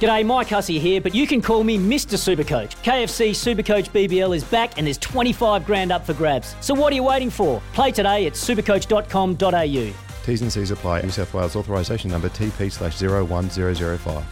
G'day, 0.00 0.26
Mike 0.26 0.48
Hussey 0.48 0.80
here, 0.80 1.00
but 1.00 1.14
you 1.14 1.24
can 1.24 1.40
call 1.40 1.62
me 1.62 1.78
Mr. 1.78 2.18
Supercoach. 2.18 2.74
KFC 2.82 3.30
Supercoach 3.30 3.90
BBL 3.90 4.34
is 4.34 4.42
back 4.42 4.76
and 4.76 4.86
there's 4.86 4.98
25 4.98 5.64
grand 5.64 5.92
up 5.92 6.04
for 6.04 6.14
grabs. 6.14 6.56
So 6.60 6.74
what 6.74 6.92
are 6.92 6.96
you 6.96 7.04
waiting 7.04 7.30
for? 7.30 7.62
Play 7.74 7.92
today 7.92 8.26
at 8.26 8.32
supercoach.com.au. 8.32 9.94
T's 10.24 10.42
and 10.42 10.52
C's 10.52 10.70
apply. 10.72 11.02
New 11.02 11.10
South 11.10 11.32
Wales 11.32 11.54
authorisation 11.54 12.10
number 12.10 12.28
TP 12.28 12.72
slash 12.72 13.00
01005. 13.00 14.24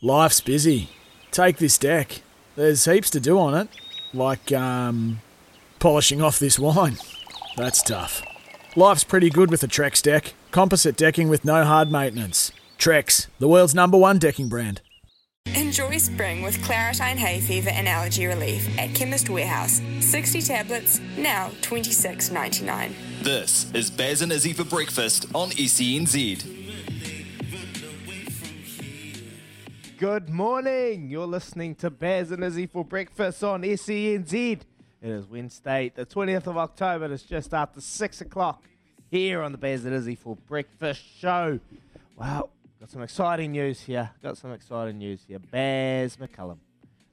Life's 0.00 0.40
busy. 0.40 0.88
Take 1.30 1.58
this 1.58 1.76
deck. 1.76 2.22
There's 2.56 2.84
heaps 2.86 3.10
to 3.10 3.20
do 3.20 3.38
on 3.38 3.54
it, 3.54 3.68
like 4.14 4.52
um, 4.52 5.20
polishing 5.80 6.22
off 6.22 6.38
this 6.38 6.58
wine. 6.58 6.96
That's 7.56 7.82
tough. 7.82 8.22
Life's 8.74 9.04
pretty 9.04 9.28
good 9.28 9.50
with 9.50 9.62
a 9.62 9.68
Trex 9.68 10.00
deck. 10.02 10.32
Composite 10.50 10.96
decking 10.96 11.28
with 11.28 11.44
no 11.44 11.64
hard 11.64 11.92
maintenance. 11.92 12.52
Trex, 12.78 13.26
the 13.38 13.48
world's 13.48 13.74
number 13.74 13.98
one 13.98 14.18
decking 14.18 14.48
brand. 14.48 14.80
Enjoy 15.76 15.98
spring 15.98 16.42
with 16.42 16.56
Claratyne 16.58 17.16
hay 17.16 17.40
fever 17.40 17.70
and 17.70 17.88
allergy 17.88 18.26
relief 18.26 18.68
at 18.78 18.94
Chemist 18.94 19.28
Warehouse. 19.28 19.80
60 19.98 20.40
tablets, 20.40 21.00
now 21.18 21.48
$26.99. 21.62 22.92
This 23.24 23.68
is 23.74 23.90
Baz 23.90 24.22
and 24.22 24.30
Izzy 24.30 24.52
for 24.52 24.62
breakfast 24.62 25.26
on 25.34 25.50
E 25.56 25.66
SENZ. 25.66 26.46
Good 29.98 30.28
morning. 30.28 31.10
You're 31.10 31.26
listening 31.26 31.74
to 31.74 31.90
Baz 31.90 32.30
and 32.30 32.44
Izzy 32.44 32.66
for 32.66 32.84
breakfast 32.84 33.42
on 33.42 33.62
SENZ. 33.62 34.32
It 34.32 34.62
is 35.02 35.26
Wednesday, 35.26 35.90
the 35.92 36.06
20th 36.06 36.46
of 36.46 36.56
October. 36.56 37.12
It's 37.12 37.24
just 37.24 37.52
after 37.52 37.80
6 37.80 38.20
o'clock 38.20 38.62
here 39.10 39.42
on 39.42 39.50
the 39.50 39.58
Baz 39.58 39.84
and 39.84 39.92
Izzy 39.92 40.14
for 40.14 40.36
breakfast 40.36 41.02
show. 41.18 41.58
Wow, 42.16 42.50
got 42.84 42.90
some 42.90 43.00
exciting 43.00 43.52
news 43.52 43.80
here. 43.80 44.10
Got 44.22 44.36
some 44.36 44.52
exciting 44.52 44.98
news 44.98 45.24
here. 45.26 45.38
Baz 45.38 46.18
McCullum. 46.18 46.58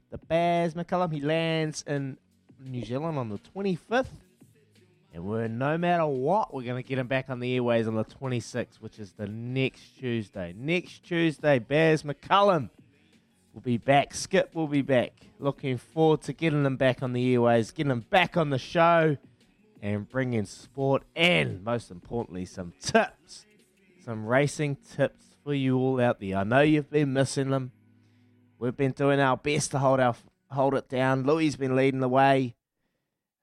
The 0.10 0.18
Baz 0.18 0.74
McCullum, 0.74 1.14
he 1.14 1.22
lands 1.22 1.86
in 1.88 2.18
New 2.62 2.84
Zealand 2.84 3.18
on 3.18 3.30
the 3.30 3.38
25th. 3.38 4.08
And 5.14 5.24
we're 5.24 5.48
no 5.48 5.78
matter 5.78 6.06
what, 6.06 6.54
we're 6.54 6.64
going 6.64 6.84
to 6.84 6.86
get 6.86 6.98
him 6.98 7.08
back 7.08 7.30
on 7.30 7.40
the 7.40 7.56
airways 7.56 7.88
on 7.88 7.96
the 7.96 8.04
26th, 8.04 8.82
which 8.82 9.00
is 9.00 9.14
the 9.14 9.28
next 9.28 9.98
Tuesday. 9.98 10.54
Next 10.58 11.04
Tuesday, 11.04 11.58
Baz 11.58 12.04
McCullum 12.04 12.70
will 13.54 13.62
be 13.62 13.78
back. 13.78 14.14
Skip 14.14 14.54
will 14.54 14.68
be 14.68 14.82
back. 14.82 15.14
Looking 15.40 15.78
forward 15.78 16.22
to 16.24 16.34
getting 16.34 16.66
him 16.66 16.76
back 16.76 17.02
on 17.02 17.14
the 17.14 17.34
airways, 17.34 17.72
getting 17.72 17.94
him 17.94 18.06
back 18.10 18.36
on 18.36 18.50
the 18.50 18.60
show, 18.60 19.16
and 19.82 20.10
bringing 20.10 20.44
sport 20.44 21.04
and, 21.16 21.64
most 21.64 21.92
importantly, 21.92 22.44
some 22.44 22.74
tips. 22.82 23.46
Some 24.04 24.26
racing 24.26 24.78
tips 24.96 25.24
for 25.44 25.54
you 25.54 25.78
all 25.78 26.02
out 26.02 26.20
there. 26.20 26.38
I 26.38 26.44
know 26.44 26.62
you've 26.62 26.90
been 26.90 27.14
missing 27.14 27.52
them. 27.52 27.72
We've 28.58 28.76
been 28.76 28.94
doing 28.94 29.20
our 29.20 29.38
best 29.38 29.72
to 29.72 29.80
hold 29.80 30.00
our 30.00 30.16
hold 30.50 30.74
it 30.74 30.90
down. 30.90 31.24
Louis 31.24 31.46
has 31.46 31.56
been 31.56 31.76
leading 31.76 32.00
the 32.00 32.10
way. 32.10 32.56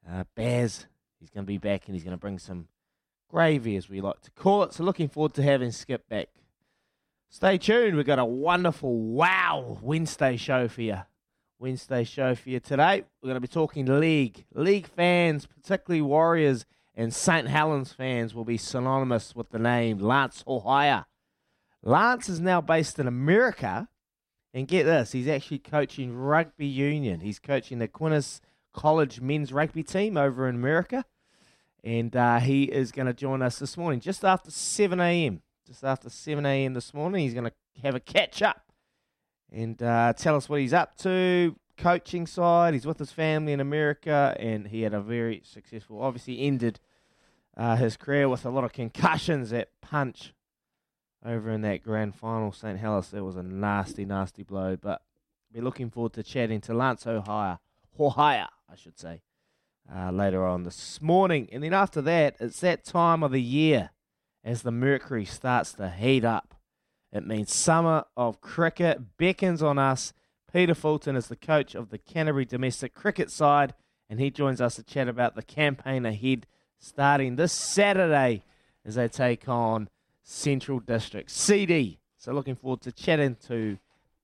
Uh, 0.09 0.25
Baz, 0.35 0.87
he's 1.21 1.31
going 1.31 1.45
to 1.45 1.47
be 1.47 1.59
back 1.59 1.87
and 1.87 1.95
he's 1.95 2.03
going 2.03 2.17
to 2.17 2.21
bring 2.21 2.41
some 2.41 2.67
gravy, 3.31 3.77
as 3.77 3.89
we 3.89 4.01
like 4.01 4.21
to 4.23 4.31
call 4.33 4.65
it. 4.65 4.73
So 4.73 4.83
looking 4.83 5.09
forward 5.09 5.35
to 5.35 5.43
having 5.43 5.71
Skip 5.71 6.09
back. 6.09 6.29
Stay 7.29 7.57
tuned. 7.59 7.97
We've 7.97 8.05
got 8.05 8.19
a 8.19 8.25
wonderful 8.25 8.97
wow 8.97 9.79
Wednesday 9.81 10.37
show 10.37 10.67
for 10.67 10.83
you. 10.83 10.99
Wednesday 11.61 12.03
show 12.03 12.35
for 12.35 12.51
you 12.51 12.59
today. 12.59 13.05
We're 13.23 13.29
going 13.29 13.35
to 13.35 13.41
be 13.41 13.49
talking 13.49 13.87
league. 13.87 14.45
League 14.55 14.89
fans, 14.89 15.47
particularly 15.47 16.03
Warriors 16.03 16.67
and 16.99 17.15
St. 17.15 17.47
Helens 17.47 17.93
fans, 17.93 18.35
will 18.35 18.45
be 18.45 18.59
synonymous 18.59 19.33
with 19.37 19.51
the 19.51 19.59
name 19.61 20.01
Lance 20.01 20.43
Hohaia. 20.45 21.07
Lance 21.81 22.29
is 22.29 22.41
now 22.41 22.61
based 22.61 22.99
in 22.99 23.07
America. 23.07 23.89
And 24.53 24.67
get 24.67 24.83
this, 24.83 25.13
he's 25.13 25.29
actually 25.29 25.61
coaching 25.61 26.17
rugby 26.17 26.67
union. 26.67 27.21
He's 27.21 27.39
coaching 27.39 27.79
the 27.79 27.87
Quinness 27.87 28.41
College 28.75 29.21
men's 29.21 29.53
rugby 29.53 29.85
team 29.85 30.17
over 30.17 30.49
in 30.49 30.57
America. 30.57 31.05
And 31.85 32.17
uh, 32.17 32.41
he 32.41 32.65
is 32.65 32.91
going 32.91 33.07
to 33.07 33.15
join 33.15 33.43
us 33.43 33.61
this 33.61 33.77
morning 33.77 34.01
just 34.01 34.25
after 34.25 34.51
7 34.51 34.99
a.m. 34.99 35.43
Just 35.69 35.85
after 35.85 36.11
7 36.11 36.45
a.m. 36.45 36.75
this 36.75 36.93
morning. 36.93 37.23
He's 37.23 37.35
going 37.35 37.45
to 37.45 37.53
have 37.85 37.95
a 37.95 38.01
catch 38.01 38.43
up 38.43 38.73
and 39.53 39.81
uh, 39.81 40.15
tell 40.15 40.35
us 40.35 40.49
what 40.49 40.59
he's 40.59 40.75
up 40.75 40.97
to. 40.99 41.55
Coaching 41.77 42.27
side, 42.27 42.75
he's 42.75 42.87
with 42.87 42.99
his 42.99 43.13
family 43.13 43.53
in 43.53 43.61
America, 43.61 44.37
and 44.41 44.67
he 44.67 44.83
had 44.83 44.93
a 44.93 45.01
very 45.01 45.43
successful, 45.45 46.03
obviously 46.03 46.41
ended 46.41 46.81
uh, 47.59 47.77
his 47.77 47.97
career 47.97 48.29
with 48.29 48.47
a 48.47 48.51
lot 48.51 48.65
of 48.65 48.73
concussions 48.73 49.53
at 49.53 49.69
Punch 49.83 50.33
over 51.25 51.51
in 51.51 51.63
that 51.63 51.83
grand 51.83 52.15
final. 52.15 52.53
St. 52.53 52.79
Helens, 52.79 53.11
that 53.11 53.25
was 53.25 53.37
a 53.37 53.43
nasty, 53.43 54.05
nasty 54.05 54.45
blow. 54.45 54.77
But 54.77 55.03
we're 55.53 55.65
looking 55.65 55.91
forward 55.91 56.13
to 56.15 56.23
chatting 56.23 56.61
to 56.63 56.75
Lance 56.75 57.05
Hohaia, 57.05 57.59
Hohaia, 57.97 58.49
I 58.71 58.77
should 58.77 58.99
say, 58.99 59.23
uh, 59.93 60.13
later 60.13 60.47
on 60.47 60.63
this 60.63 61.03
morning. 61.03 61.49
And 61.51 61.65
then 61.65 61.75
after 61.75 62.01
that, 62.03 62.37
it's 62.39 62.61
that 62.61 62.85
time 62.85 63.25
of 63.25 63.33
the 63.33 63.43
year 63.43 63.91
as 64.45 64.63
the 64.63 64.71
mercury 64.71 65.25
starts 65.25 65.73
to 65.75 65.91
heat 65.91 66.25
up. 66.25 66.55
It 67.13 67.27
means 67.27 67.53
summer 67.53 68.05
of 68.17 68.41
cricket 68.41 69.17
beckons 69.17 69.63
on 69.63 69.79
us. 69.79 70.13
Peter 70.53 70.75
Fulton 70.75 71.17
is 71.17 71.27
the 71.27 71.37
coach 71.37 71.75
of 71.75 71.91
the 71.91 71.99
Canterbury 71.99 72.45
domestic 72.45 72.95
cricket 72.95 73.31
side, 73.31 73.75
and 74.09 74.21
he 74.21 74.31
joins 74.31 74.61
us 74.61 74.77
to 74.77 74.83
chat 74.83 75.09
about 75.09 75.35
the 75.35 75.43
campaign 75.43 76.07
ahead 76.07 76.47
starting 76.79 77.37
this 77.37 77.53
Saturday 77.53 78.43
as 78.85 78.95
they 78.95 79.09
take 79.09 79.49
on 79.49 79.89
Central 80.23 80.81
District. 80.81 81.31
CD. 81.31 81.99
So 82.17 82.33
looking 82.33 82.57
forward 82.57 82.81
to 82.83 82.93
chatting 82.93 83.37
to 83.47 83.79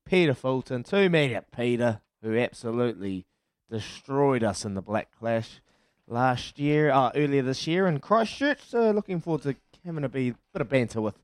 Peter 0.05 0.35
Fulton, 0.35 0.83
to 0.85 1.09
meet 1.09 1.35
up 1.35 1.47
Peter, 1.55 2.01
who 2.23 2.37
absolutely 2.37 3.27
destroyed 3.71 4.45
us 4.45 4.65
in 4.65 4.75
the 4.75 4.83
Black 4.83 5.09
Clash 5.19 5.61
last 6.07 6.59
year, 6.59 6.91
uh, 6.91 7.11
earlier 7.15 7.43
this 7.43 7.67
year 7.67 7.87
in 7.87 8.01
Christchurch. 8.01 8.61
So 8.67 8.91
looking 8.91 9.21
forward 9.21 9.43
to 9.43 9.57
having 9.85 10.05
a 10.05 10.09
bit 10.09 10.35
of 10.55 10.69
banter 10.69 11.01
with 11.01 11.19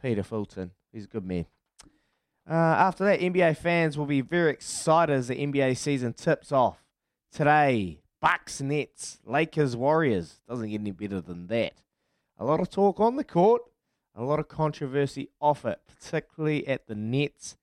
Peter 0.00 0.22
Fulton. 0.22 0.72
He's 0.92 1.04
a 1.04 1.08
good 1.08 1.24
man. 1.24 1.46
Uh, 2.48 2.54
after 2.54 3.04
that, 3.04 3.20
NBA 3.20 3.56
fans 3.56 3.98
will 3.98 4.06
be 4.06 4.20
very 4.20 4.52
excited 4.52 5.12
as 5.12 5.28
the 5.28 5.34
NBA 5.34 5.76
season 5.76 6.12
tips 6.12 6.52
off 6.52 6.78
today. 7.32 7.98
Bucks, 8.26 8.60
Nets, 8.60 9.20
Lakers, 9.24 9.76
Warriors. 9.76 10.40
Doesn't 10.48 10.68
get 10.68 10.80
any 10.80 10.90
better 10.90 11.20
than 11.20 11.46
that. 11.46 11.74
A 12.36 12.44
lot 12.44 12.58
of 12.58 12.68
talk 12.68 12.98
on 12.98 13.14
the 13.14 13.22
court, 13.22 13.62
a 14.16 14.24
lot 14.24 14.40
of 14.40 14.48
controversy 14.48 15.28
off 15.40 15.64
it, 15.64 15.78
particularly 15.86 16.66
at 16.66 16.88
the 16.88 16.96
Nets 16.96 17.56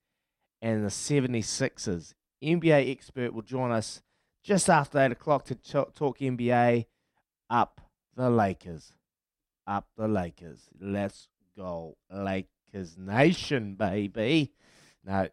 and 0.62 0.82
the 0.82 0.88
76ers. 0.88 2.14
NBA 2.42 2.90
expert 2.90 3.34
will 3.34 3.42
join 3.42 3.72
us 3.72 4.00
just 4.42 4.70
after 4.70 4.98
8 4.98 5.12
o'clock 5.12 5.44
to 5.44 5.54
talk 5.54 6.18
NBA. 6.18 6.86
Up 7.50 7.82
the 8.16 8.30
Lakers. 8.30 8.94
Up 9.66 9.88
the 9.98 10.08
Lakers. 10.08 10.70
Let's 10.80 11.28
go, 11.58 11.98
Lakers 12.10 12.96
Nation, 12.96 13.74
baby. 13.74 14.54
Now, 15.04 15.28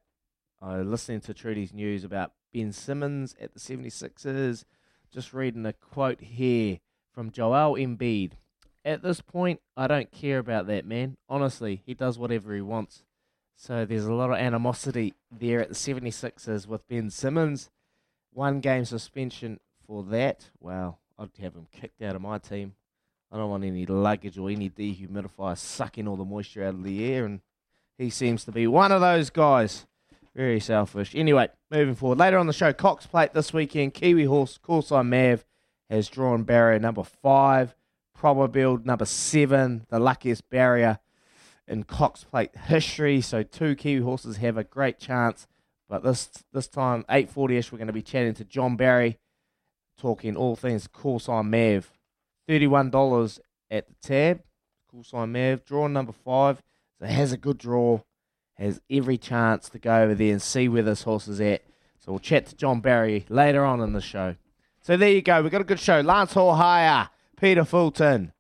I 0.62 0.80
was 0.80 0.88
listening 0.88 1.22
to 1.22 1.34
Trudy's 1.34 1.74
news 1.74 2.04
about 2.04 2.34
Ben 2.54 2.74
Simmons 2.74 3.34
at 3.40 3.54
the 3.54 3.62
76ers. 3.62 4.66
Just 5.14 5.34
reading 5.34 5.66
a 5.66 5.74
quote 5.74 6.22
here 6.22 6.80
from 7.14 7.32
Joel 7.32 7.76
Embiid. 7.76 8.32
At 8.86 9.04
this 9.04 9.20
point, 9.20 9.60
I 9.76 9.88
don't 9.88 10.10
care 10.10 10.40
about 10.40 10.68
that, 10.68 10.86
man. 10.86 11.18
Honestly, 11.28 11.82
he 11.86 11.94
does 11.94 12.18
whatever 12.18 12.56
he 12.56 12.62
wants. 12.62 13.04
So 13.58 13.84
there's 13.84 14.06
a 14.06 14.14
lot 14.14 14.32
of 14.32 14.38
animosity 14.38 15.14
there 15.30 15.60
at 15.60 15.68
the 15.68 15.76
76ers 15.76 16.66
with 16.66 16.88
Ben 16.88 17.10
Simmons. 17.10 17.70
One 18.32 18.62
game 18.62 18.86
suspension 18.86 19.60
for 19.86 20.02
that. 20.04 20.50
Well, 20.62 21.00
I'd 21.20 21.30
have 21.42 21.56
him 21.56 21.68
kicked 21.74 22.02
out 22.02 22.16
of 22.16 22.22
my 22.22 22.38
team. 22.38 22.76
I 23.30 23.38
don't 23.38 23.50
want 23.50 23.66
any 23.66 23.86
luggage 23.86 24.38
or 24.38 24.50
any 24.50 24.70
dehumidifier 24.70 25.58
sucking 25.58 26.08
all 26.08 26.16
the 26.16 26.24
moisture 26.24 26.64
out 26.64 26.76
of 26.76 26.84
the 26.84 27.04
air, 27.06 27.26
and 27.26 27.42
he 27.98 28.10
seems 28.10 28.46
to 28.46 28.54
be 28.54 28.66
one 28.66 28.94
of 28.94 29.02
those 29.02 29.30
guys. 29.30 29.86
Very 30.36 30.60
selfish. 30.60 31.14
Anyway, 31.14 31.50
moving 31.70 31.96
forward. 31.96 32.20
Later 32.20 32.38
on 32.38 32.48
the 32.48 32.54
show, 32.54 32.72
Cox 32.72 33.06
Plate 33.06 33.34
this 33.34 33.52
weekend. 33.52 33.94
Kiwi 33.94 34.26
Horse, 34.26 34.58
Courtside 34.58 35.08
Mav 35.08 35.46
has 35.90 36.08
drawn 36.08 36.44
barrier 36.44 36.80
number 36.80 37.04
five. 37.04 37.76
Probabeel 38.18 38.86
number 38.86 39.06
seven, 39.06 39.86
the 39.90 40.00
luckiest 40.00 40.50
barrier 40.50 41.00
in 41.68 41.84
Cox 41.84 42.24
Plate 42.24 42.56
history. 42.56 43.20
So 43.20 43.44
two 43.44 43.76
Kiwi 43.76 44.04
horses 44.04 44.38
have 44.38 44.58
a 44.58 44.64
great 44.64 45.00
chance. 45.00 45.48
But 45.90 46.04
this 46.04 46.30
this 46.54 46.68
time, 46.68 47.04
8.40ish, 47.10 47.72
we're 47.72 47.78
going 47.78 47.88
to 47.88 47.94
be 47.94 48.02
chatting 48.02 48.34
to 48.36 48.46
John 48.46 48.78
Barry, 48.78 49.18
talking 49.98 50.38
all 50.38 50.56
things 50.56 50.88
on 51.28 51.50
Mav. 51.50 51.92
$31 52.50 53.40
at 53.70 53.88
the 53.88 53.96
tab. 54.02 54.42
On 55.14 55.32
Mav. 55.32 55.66
Draw 55.66 55.88
number 55.88 56.12
five. 56.12 56.62
So 57.00 57.06
it 57.06 57.12
has 57.12 57.32
a 57.32 57.38
good 57.38 57.58
draw. 57.58 58.02
Has 58.62 58.80
every 58.90 59.18
chance 59.18 59.70
to 59.70 59.80
go 59.80 60.04
over 60.04 60.14
there 60.14 60.32
and 60.32 60.42
see 60.42 60.70
where 60.70 60.84
this 60.84 61.02
horse 61.04 61.28
is 61.28 61.42
at. 61.42 61.64
So 62.00 62.12
we'll 62.12 62.20
chat 62.20 62.46
to 62.48 62.56
John 62.56 62.80
Barry 62.80 63.26
later 63.28 63.66
on 63.66 63.82
in 63.82 63.94
the 63.94 64.02
show. 64.02 64.36
So 64.82 64.98
there 64.98 65.10
you 65.10 65.22
go. 65.22 65.42
We've 65.42 65.52
got 65.52 65.62
a 65.62 65.66
good 65.66 65.80
show. 65.80 66.02
Lance 66.02 66.34
Hohaia. 66.34 67.10
Peter 67.42 67.66
Fulton. 67.66 68.34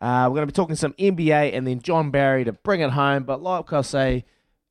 Uh, 0.00 0.26
we're 0.28 0.34
going 0.34 0.46
to 0.46 0.52
be 0.52 0.54
talking 0.54 0.76
some 0.76 0.92
NBA 0.94 1.56
and 1.56 1.66
then 1.66 1.80
John 1.80 2.10
Barry 2.10 2.44
to 2.44 2.52
bring 2.52 2.80
it 2.80 2.90
home. 2.90 3.24
But 3.24 3.42
like 3.42 3.72
I 3.72 3.80
say, 3.80 4.26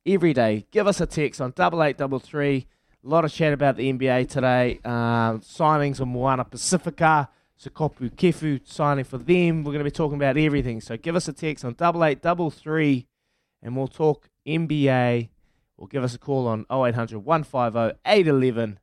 every 0.06 0.32
day, 0.32 0.66
give 0.70 0.86
us 0.86 1.00
a 1.00 1.06
text 1.06 1.40
on 1.40 1.52
double 1.56 1.82
eight 1.82 1.98
double 1.98 2.20
three. 2.20 2.68
A 3.04 3.08
lot 3.08 3.24
of 3.24 3.32
chat 3.32 3.52
about 3.52 3.76
the 3.76 3.92
NBA 3.92 4.28
today. 4.28 4.78
Uh, 4.84 5.38
signings 5.38 5.98
of 5.98 6.06
Moana 6.06 6.44
Pacifica, 6.44 7.28
Sekope 7.60 8.14
Kepu 8.14 8.60
signing 8.64 9.04
for 9.04 9.18
them. 9.18 9.64
We're 9.64 9.72
going 9.72 9.78
to 9.78 9.84
be 9.84 9.90
talking 9.90 10.16
about 10.16 10.36
everything. 10.36 10.80
So 10.80 10.96
give 10.96 11.16
us 11.16 11.26
a 11.26 11.32
text 11.32 11.64
on 11.64 11.74
double 11.74 12.04
eight 12.04 12.22
double 12.22 12.50
three, 12.50 13.08
and 13.60 13.76
we'll 13.76 13.88
talk 13.88 14.28
NBA. 14.46 15.28
Or 15.78 15.88
give 15.88 16.04
us 16.04 16.14
a 16.14 16.18
call 16.18 16.46
on 16.46 16.64
0800 16.70 17.18
150 17.18 17.98
811, 18.06 18.78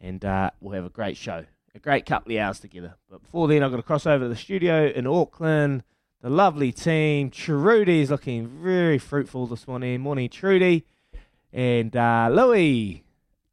and 0.00 0.24
uh, 0.24 0.50
we'll 0.60 0.74
have 0.74 0.84
a 0.84 0.90
great 0.90 1.16
show 1.16 1.44
a 1.74 1.78
great 1.78 2.06
couple 2.06 2.32
of 2.32 2.38
hours 2.38 2.60
together. 2.60 2.96
But 3.08 3.22
before 3.22 3.48
then, 3.48 3.62
I've 3.62 3.70
got 3.70 3.78
to 3.78 3.82
cross 3.82 4.06
over 4.06 4.24
to 4.24 4.28
the 4.28 4.36
studio 4.36 4.86
in 4.86 5.06
Auckland. 5.06 5.82
The 6.22 6.30
lovely 6.30 6.72
team. 6.72 7.30
Trudy 7.30 8.02
is 8.02 8.10
looking 8.10 8.46
very 8.46 8.98
fruitful 8.98 9.46
this 9.46 9.66
morning. 9.66 10.00
Morning, 10.00 10.28
Trudy. 10.28 10.86
And 11.52 11.96
uh, 11.96 12.28
Louis, 12.30 13.04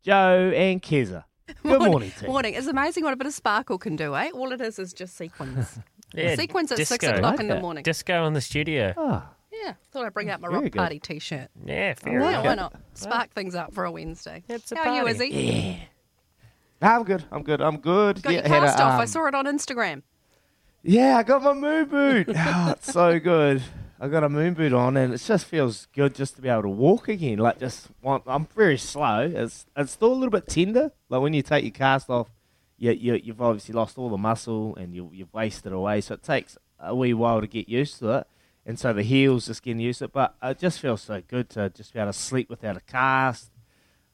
Joe, 0.04 0.52
and 0.54 0.82
Keza. 0.82 1.24
Good 1.64 1.82
morning, 1.82 2.12
team. 2.12 2.30
Morning. 2.30 2.54
It's 2.56 2.68
amazing 2.68 3.04
what 3.04 3.14
a 3.14 3.16
bit 3.16 3.28
of 3.28 3.34
sparkle 3.34 3.78
can 3.78 3.96
do, 3.96 4.16
eh? 4.16 4.32
All 4.34 4.52
it 4.52 4.60
is 4.62 4.80
is 4.80 4.94
just 4.94 5.16
sequins. 5.16 5.80
Yeah, 6.14 6.36
sequins 6.36 6.72
at 6.72 6.78
six 6.78 6.92
o'clock 7.04 7.22
Like 7.22 7.40
in 7.42 7.50
the 7.50 7.60
morning. 7.60 7.84
Disco 7.84 8.26
in 8.28 8.34
the 8.34 8.40
studio. 8.40 8.94
Ah, 8.96 9.30
yeah, 9.64 9.74
thought 9.92 10.06
I'd 10.06 10.14
bring 10.14 10.30
out 10.30 10.42
my 10.42 10.48
Very 10.50 10.64
rock 10.64 10.72
good. 10.72 10.80
party 10.80 11.00
t-shirt. 11.00 11.50
Yeah, 11.66 11.94
fair 11.94 12.20
Yeah, 12.20 12.30
enough. 12.30 12.46
why 12.46 12.56
not? 12.56 12.76
Spark 12.94 13.32
things 13.32 13.56
up 13.56 13.74
for 13.74 13.86
a 13.86 13.92
Wednesday. 13.92 14.44
It's 14.48 14.72
a 14.72 14.76
How 14.76 14.92
are 14.92 14.96
you, 14.98 15.04
party. 15.04 15.26
Izzy? 15.30 15.82
I'm 16.82 17.04
good. 17.04 17.26
I'm 17.32 17.44
good. 17.44 17.62
I'm 17.62 17.78
good. 17.78 18.22
Got 18.22 18.34
Yeah, 18.34 18.40
your 18.40 18.48
had 18.48 18.64
a, 18.64 18.66
cast 18.68 18.80
off. 18.80 19.00
I 19.00 19.04
um, 19.04 19.08
saw 19.08 19.26
it 19.28 19.36
on 19.36 19.46
Instagram. 19.46 20.04
Yeah, 20.84 21.18
I 21.18 21.24
got 21.24 21.42
my 21.44 21.54
moon 21.54 21.86
boot. 21.86 22.28
oh, 22.36 22.72
it's 22.78 22.94
so 22.94 23.20
good. 23.20 23.64
I 24.00 24.08
got 24.08 24.24
a 24.24 24.30
moon 24.30 24.54
boot 24.54 24.74
on, 24.74 24.96
and 24.96 25.12
it 25.14 25.18
just 25.18 25.46
feels 25.46 25.88
good 25.94 26.14
just 26.14 26.36
to 26.36 26.42
be 26.42 26.50
able 26.50 26.62
to 26.64 26.70
walk 26.70 27.08
again. 27.08 27.40
Like 27.40 27.60
just 27.60 27.88
want, 28.02 28.24
I'm 28.28 28.46
very 28.46 28.78
slow. 28.78 29.22
It's 29.34 29.66
it's 29.76 29.92
still 29.92 30.12
a 30.12 30.14
little 30.14 30.30
bit 30.30 30.48
tender. 30.48 30.92
Like 31.10 31.22
when 31.22 31.34
you 31.34 31.42
take 31.42 31.64
your 31.64 31.72
cast 31.72 32.10
off, 32.12 32.30
you, 32.78 32.92
you 32.92 33.16
you've 33.16 33.42
obviously 33.42 33.74
lost 33.74 33.98
all 33.98 34.10
the 34.10 34.18
muscle 34.18 34.76
and 34.76 34.94
you 34.94 35.10
you've 35.12 35.34
wasted 35.34 35.74
away. 35.74 36.02
So 36.02 36.14
it 36.14 36.22
takes 36.22 36.58
a 36.80 36.94
wee 36.96 37.16
while 37.16 37.42
to 37.42 37.48
get 37.48 37.68
used 37.68 37.98
to 38.00 38.10
it. 38.12 38.28
And 38.68 38.78
so 38.78 38.92
the 38.92 39.02
heels 39.02 39.48
just 39.48 39.64
getting 39.64 39.80
used 39.80 40.00
to 40.00 40.06
it. 40.06 40.12
But 40.14 40.36
it 40.44 40.60
just 40.60 40.82
feels 40.82 41.02
so 41.02 41.22
good 41.26 41.50
to 41.52 41.70
just 41.70 41.94
be 41.94 42.00
able 42.00 42.12
to 42.12 42.18
sleep 42.18 42.50
without 42.50 42.76
a 42.76 42.82
cast. 42.82 43.50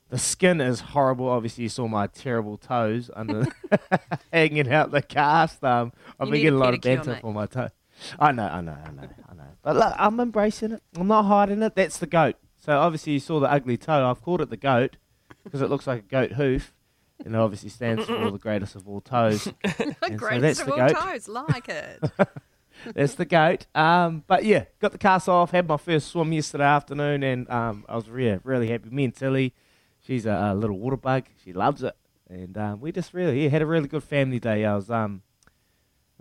The 0.10 0.20
skin 0.20 0.62
is 0.62 0.80
horrible. 0.80 1.28
Obviously, 1.28 1.64
you 1.64 1.70
saw 1.70 1.88
my 1.88 2.06
terrible 2.06 2.58
toes 2.58 3.10
under 3.16 3.48
hanging 4.32 4.72
out 4.72 4.92
the 4.92 5.02
cast. 5.02 5.64
Um, 5.64 5.92
I've 6.20 6.30
been 6.30 6.42
getting 6.42 6.54
a 6.54 6.58
a 6.58 6.60
lot 6.60 6.76
of 6.76 6.82
banter 6.82 7.14
mate. 7.14 7.22
for 7.22 7.34
my 7.34 7.48
toe. 7.48 7.70
I 8.20 8.32
know, 8.32 8.46
I 8.46 8.62
know, 8.62 8.78
I 8.86 8.92
know, 8.92 9.10
I 9.28 9.34
know. 9.34 9.44
But 9.64 9.76
look, 9.76 9.94
I'm 9.98 10.20
embracing 10.20 10.74
it. 10.74 10.84
I'm 10.96 11.08
not 11.08 11.24
hiding 11.24 11.64
it. 11.64 11.74
That's 11.74 11.98
the 11.98 12.06
goat. 12.06 12.36
So 12.58 12.78
obviously, 12.78 13.14
you 13.14 13.20
saw 13.20 13.40
the 13.40 13.52
ugly 13.52 13.76
toe. 13.76 14.08
I've 14.08 14.22
called 14.22 14.42
it 14.42 14.52
the 14.52 14.58
goat 14.58 14.98
because 15.44 15.62
it 15.62 15.70
looks 15.70 15.88
like 15.88 16.00
a 16.00 16.04
goat 16.04 16.34
hoof, 16.34 16.74
and 17.26 17.34
it 17.34 17.38
obviously 17.38 17.70
stands 17.70 18.06
for 18.06 18.14
the 18.32 18.38
greatest 18.38 18.76
of 18.76 18.88
all 18.88 19.02
toes. 19.02 19.48
And 19.64 19.96
so 20.00 20.06
of 20.06 20.20
the 20.20 20.72
all 20.72 20.78
goat. 20.78 20.96
toes, 20.96 21.28
like 21.28 21.70
it. 21.70 22.04
That's 22.96 23.16
the 23.16 23.26
goat. 23.26 23.66
Um, 23.76 24.24
but 24.28 24.46
yeah, 24.46 24.66
got 24.80 24.92
the 24.92 24.98
cast 24.98 25.30
off. 25.30 25.52
Had 25.52 25.68
my 25.68 25.78
first 25.78 26.08
swim 26.08 26.34
yesterday 26.34 26.66
afternoon, 26.66 27.24
and 27.24 27.50
um, 27.50 27.86
I 27.88 27.96
was 27.96 28.10
really, 28.10 28.40
really 28.44 28.68
happy. 28.68 28.90
Me 28.90 29.06
and 29.06 29.16
Tilly, 29.16 29.54
she's 30.02 30.26
a, 30.26 30.52
a 30.52 30.56
little 30.56 30.78
water 30.78 30.98
bug. 30.98 31.26
She 31.44 31.54
loves 31.54 31.84
it, 31.84 31.96
and 32.30 32.58
um, 32.58 32.82
we 32.82 32.92
just 32.92 33.14
really 33.14 33.44
yeah, 33.44 33.50
had 33.50 33.62
a 33.62 33.66
really 33.66 33.88
good 33.88 34.04
family 34.04 34.40
day. 34.40 34.66
I 34.66 34.76
was 34.76 34.90
um, 34.90 35.22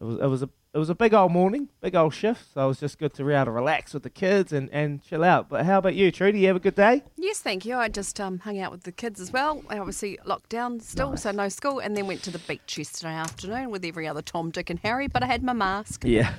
it 0.00 0.04
was 0.04 0.18
it 0.18 0.26
was 0.26 0.42
a 0.42 0.50
it 0.74 0.78
was 0.78 0.88
a 0.88 0.94
big 0.94 1.12
old 1.12 1.32
morning, 1.32 1.68
big 1.80 1.94
old 1.94 2.14
shift. 2.14 2.54
So 2.54 2.64
it 2.64 2.66
was 2.66 2.80
just 2.80 2.98
good 2.98 3.12
to 3.14 3.24
be 3.24 3.32
able 3.32 3.46
to 3.46 3.50
relax 3.50 3.92
with 3.92 4.04
the 4.04 4.10
kids 4.10 4.52
and, 4.52 4.70
and 4.70 5.02
chill 5.02 5.22
out. 5.22 5.48
But 5.50 5.66
how 5.66 5.78
about 5.78 5.94
you, 5.94 6.10
Trudy? 6.10 6.40
You 6.40 6.46
have 6.48 6.56
a 6.56 6.60
good 6.60 6.74
day? 6.74 7.02
yes, 7.16 7.40
thank 7.40 7.66
you. 7.66 7.76
I 7.76 7.88
just 7.88 8.18
um, 8.20 8.38
hung 8.38 8.58
out 8.58 8.72
with 8.72 8.84
the 8.84 8.92
kids 8.92 9.20
as 9.20 9.32
well. 9.32 9.62
I 9.68 9.78
obviously 9.78 10.18
locked 10.24 10.48
down 10.48 10.80
still, 10.80 11.16
so 11.16 11.30
no 11.30 11.48
school, 11.50 11.78
and 11.78 11.96
then 11.96 12.06
went 12.06 12.22
to 12.22 12.30
the 12.30 12.38
beach 12.38 12.78
yesterday 12.78 13.12
afternoon 13.12 13.70
with 13.70 13.84
every 13.84 14.08
other 14.08 14.22
Tom, 14.22 14.50
Dick, 14.50 14.70
and 14.70 14.78
Harry. 14.80 15.08
But 15.08 15.22
I 15.22 15.26
had 15.26 15.42
my 15.42 15.52
mask. 15.52 16.04
Yeah. 16.06 16.32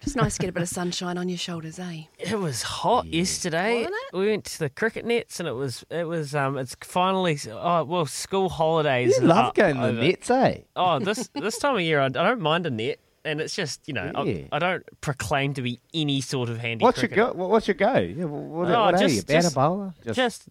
Just 0.00 0.16
nice 0.16 0.34
to 0.34 0.40
get 0.40 0.50
a 0.50 0.52
bit 0.52 0.64
of 0.64 0.68
sunshine 0.68 1.16
on 1.16 1.28
your 1.28 1.38
shoulders, 1.38 1.78
eh? 1.78 2.02
It 2.18 2.36
was 2.36 2.62
hot 2.62 3.06
yesterday. 3.06 3.84
Wasn't 3.84 3.94
it? 3.94 4.16
We 4.16 4.26
went 4.26 4.44
to 4.46 4.58
the 4.58 4.68
cricket 4.68 5.04
nets, 5.04 5.38
and 5.38 5.48
it 5.48 5.52
was 5.52 5.84
it 5.90 6.08
was 6.08 6.34
um 6.34 6.58
it's 6.58 6.74
finally 6.80 7.38
oh 7.48 7.84
well 7.84 8.06
school 8.06 8.48
holidays. 8.48 9.16
You 9.20 9.26
love 9.28 9.54
going 9.54 9.76
to 9.76 9.92
the 9.92 9.92
nets, 9.92 10.28
eh? 10.28 10.62
Oh, 10.74 10.98
this 10.98 11.28
this 11.34 11.56
time 11.58 11.76
of 11.76 11.82
year, 11.82 12.00
I, 12.00 12.06
I 12.06 12.08
don't 12.08 12.40
mind 12.40 12.66
a 12.66 12.70
net, 12.70 12.98
and 13.24 13.40
it's 13.40 13.54
just 13.54 13.80
you 13.86 13.94
know 13.94 14.10
Yeah. 14.24 14.44
I, 14.52 14.56
I 14.56 14.58
don't 14.58 15.00
proclaim 15.00 15.54
to 15.54 15.62
be 15.62 15.80
any 15.94 16.20
sort 16.20 16.48
of 16.48 16.58
handy. 16.58 16.82
What's 16.84 17.00
your 17.02 17.08
go? 17.08 17.32
What's 17.32 17.68
your 17.68 17.74
go? 17.74 17.94
Yeah, 17.98 18.24
what, 18.24 18.68
Oh, 18.68 18.84
what 18.86 18.94
are 18.94 18.98
just- 18.98 19.14
you? 19.14 19.22
Batter 19.22 19.42
just- 19.42 19.54
bowler? 19.54 19.94
Just, 20.12 20.44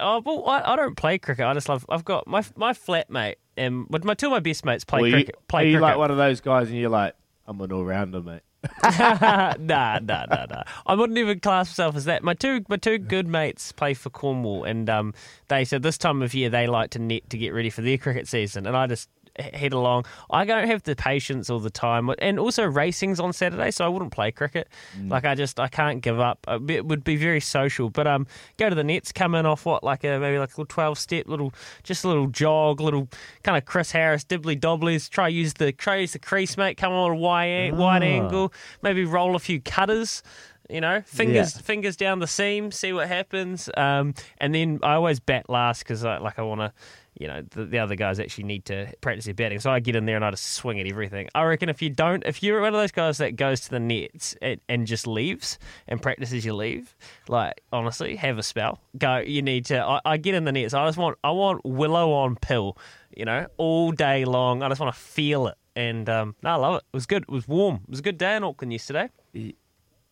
oh, 0.00 0.22
well, 0.24 0.44
I, 0.48 0.72
I 0.72 0.76
don't 0.76 0.96
play 0.96 1.18
cricket. 1.18 1.44
I 1.44 1.54
just 1.54 1.68
love. 1.68 1.84
I've 1.88 2.04
got 2.04 2.26
my 2.26 2.42
my 2.56 2.72
flatmate 2.72 3.36
and 3.56 3.86
but 3.88 4.04
my 4.04 4.14
two 4.14 4.26
of 4.26 4.32
my 4.32 4.40
best 4.40 4.64
mates 4.64 4.84
play 4.84 5.00
Well, 5.02 5.08
you- 5.10 5.16
cricket. 5.16 5.36
play 5.48 5.62
are 5.62 5.66
you 5.66 5.72
cricket. 5.78 5.82
like 5.82 5.98
one 5.98 6.10
of 6.10 6.16
those 6.16 6.40
guys, 6.40 6.68
and 6.68 6.76
you're 6.78 6.90
like, 6.90 7.14
I'm 7.46 7.60
an 7.60 7.72
all 7.72 7.84
rounder, 7.84 8.20
mate. 8.22 8.40
nah, 8.82 9.54
nah, 9.60 9.98
nah, 10.00 10.24
nah. 10.26 10.62
I 10.86 10.94
wouldn't 10.94 11.18
even 11.18 11.38
class 11.40 11.68
myself 11.68 11.94
as 11.94 12.04
that. 12.06 12.24
My 12.24 12.34
two, 12.34 12.64
my 12.68 12.76
two 12.76 12.98
good 12.98 13.28
mates 13.28 13.70
play 13.70 13.94
for 13.94 14.10
Cornwall, 14.10 14.64
and 14.64 14.90
um, 14.90 15.14
they 15.48 15.64
said 15.64 15.82
this 15.82 15.96
time 15.98 16.20
of 16.22 16.34
year 16.34 16.50
they 16.50 16.66
like 16.66 16.90
to 16.90 16.98
net 16.98 17.28
to 17.30 17.38
get 17.38 17.50
ready 17.54 17.70
for 17.70 17.82
their 17.82 17.98
cricket 17.98 18.26
season, 18.26 18.66
and 18.66 18.76
I 18.76 18.86
just 18.88 19.08
h- 19.08 19.15
head 19.38 19.72
along. 19.72 20.04
I 20.30 20.44
don't 20.44 20.66
have 20.66 20.82
the 20.82 20.96
patience 20.96 21.50
all 21.50 21.58
the 21.58 21.70
time, 21.70 22.10
and 22.18 22.38
also 22.38 22.64
racing's 22.64 23.20
on 23.20 23.32
Saturday, 23.32 23.70
so 23.70 23.84
I 23.84 23.88
wouldn't 23.88 24.12
play 24.12 24.32
cricket. 24.32 24.68
Like 25.00 25.24
I 25.24 25.34
just, 25.34 25.60
I 25.60 25.68
can't 25.68 26.00
give 26.00 26.18
up. 26.20 26.44
Uh, 26.48 26.58
It 26.68 26.86
would 26.86 27.04
be 27.04 27.16
very 27.16 27.40
social, 27.40 27.90
but 27.90 28.06
um, 28.06 28.26
go 28.56 28.68
to 28.68 28.74
the 28.74 28.84
nets, 28.84 29.12
come 29.12 29.34
in 29.34 29.46
off 29.46 29.66
what 29.66 29.84
like 29.84 30.04
a 30.04 30.18
maybe 30.18 30.38
like 30.38 30.50
a 30.50 30.52
little 30.52 30.66
twelve 30.66 30.98
step, 30.98 31.26
little 31.28 31.52
just 31.82 32.04
a 32.04 32.08
little 32.08 32.28
jog, 32.28 32.80
little 32.80 33.08
kind 33.42 33.56
of 33.56 33.64
Chris 33.64 33.92
Harris 33.92 34.24
dibbly 34.24 34.58
dobblies. 34.58 35.08
Try 35.08 35.28
use 35.28 35.54
the 35.54 35.72
try 35.72 35.96
use 35.96 36.12
the 36.12 36.18
crease, 36.18 36.56
mate. 36.56 36.76
Come 36.76 36.92
on 36.92 37.10
a 37.10 37.14
wide 37.16 37.74
wide 37.74 38.02
angle, 38.02 38.52
maybe 38.82 39.04
roll 39.04 39.36
a 39.36 39.38
few 39.38 39.60
cutters. 39.60 40.22
You 40.68 40.80
know, 40.80 41.00
fingers 41.06 41.54
Yeah. 41.54 41.62
fingers 41.62 41.96
down 41.96 42.18
the 42.18 42.26
seam, 42.26 42.72
see 42.72 42.92
what 42.92 43.08
happens. 43.08 43.70
Um, 43.76 44.14
and 44.38 44.54
then 44.54 44.80
I 44.82 44.94
always 44.94 45.20
bat 45.20 45.48
last 45.48 45.80
because 45.80 46.04
I, 46.04 46.18
like 46.18 46.38
I 46.38 46.42
want 46.42 46.60
to, 46.60 46.72
you 47.18 47.28
know, 47.28 47.42
the, 47.50 47.64
the 47.64 47.78
other 47.78 47.94
guys 47.94 48.18
actually 48.18 48.44
need 48.44 48.64
to 48.66 48.92
practice 49.00 49.26
their 49.26 49.34
batting. 49.34 49.60
So 49.60 49.70
I 49.70 49.78
get 49.80 49.94
in 49.96 50.06
there 50.06 50.16
and 50.16 50.24
I 50.24 50.30
just 50.32 50.52
swing 50.54 50.80
at 50.80 50.86
everything. 50.86 51.28
I 51.34 51.44
reckon 51.44 51.68
if 51.68 51.80
you 51.82 51.88
don't, 51.90 52.24
if 52.26 52.42
you're 52.42 52.60
one 52.60 52.74
of 52.74 52.80
those 52.80 52.90
guys 52.92 53.18
that 53.18 53.36
goes 53.36 53.60
to 53.60 53.70
the 53.70 53.78
nets 53.80 54.34
and, 54.42 54.60
and 54.68 54.86
just 54.86 55.06
leaves 55.06 55.58
and 55.86 56.02
practices 56.02 56.44
you 56.44 56.52
leave, 56.54 56.96
like 57.28 57.62
honestly, 57.72 58.16
have 58.16 58.36
a 58.38 58.42
spell. 58.42 58.80
Go. 58.98 59.18
You 59.18 59.42
need 59.42 59.66
to. 59.66 59.80
I, 59.82 60.00
I 60.04 60.16
get 60.16 60.34
in 60.34 60.44
the 60.44 60.52
nets. 60.52 60.74
I 60.74 60.84
just 60.86 60.98
want 60.98 61.16
I 61.22 61.30
want 61.30 61.64
willow 61.64 62.12
on 62.12 62.36
pill. 62.36 62.76
You 63.16 63.24
know, 63.24 63.46
all 63.56 63.92
day 63.92 64.24
long. 64.26 64.62
I 64.62 64.68
just 64.68 64.80
want 64.80 64.94
to 64.94 65.00
feel 65.00 65.46
it. 65.46 65.54
And 65.74 66.08
um, 66.10 66.34
no, 66.42 66.50
I 66.50 66.54
love 66.56 66.74
it. 66.76 66.82
It 66.92 66.96
was 66.96 67.06
good. 67.06 67.22
It 67.22 67.30
was 67.30 67.46
warm. 67.48 67.76
It 67.84 67.90
was 67.90 68.00
a 68.00 68.02
good 68.02 68.18
day 68.18 68.36
in 68.36 68.42
Auckland 68.44 68.72
yesterday. 68.72 69.10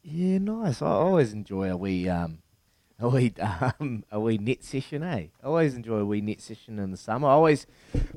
Yeah, 0.05 0.39
nice. 0.39 0.83
I 0.83 0.87
always 0.87 1.33
enjoy 1.33 1.71
a 1.71 1.77
wee 1.77 2.09
um, 2.11 2.39
a 3.01 3.09
wee 3.09 3.33
um, 3.81 4.05
a 4.11 4.21
wee 4.21 4.37
net 4.37 4.63
session, 4.63 5.03
eh? 5.03 5.27
I 5.43 5.47
always 5.47 5.75
enjoy 5.75 5.97
a 5.97 6.05
wee 6.05 6.21
net 6.21 6.43
session 6.43 6.79
in 6.79 6.91
the 6.91 6.97
summer. 6.99 7.27
I 7.27 7.33
always 7.33 7.67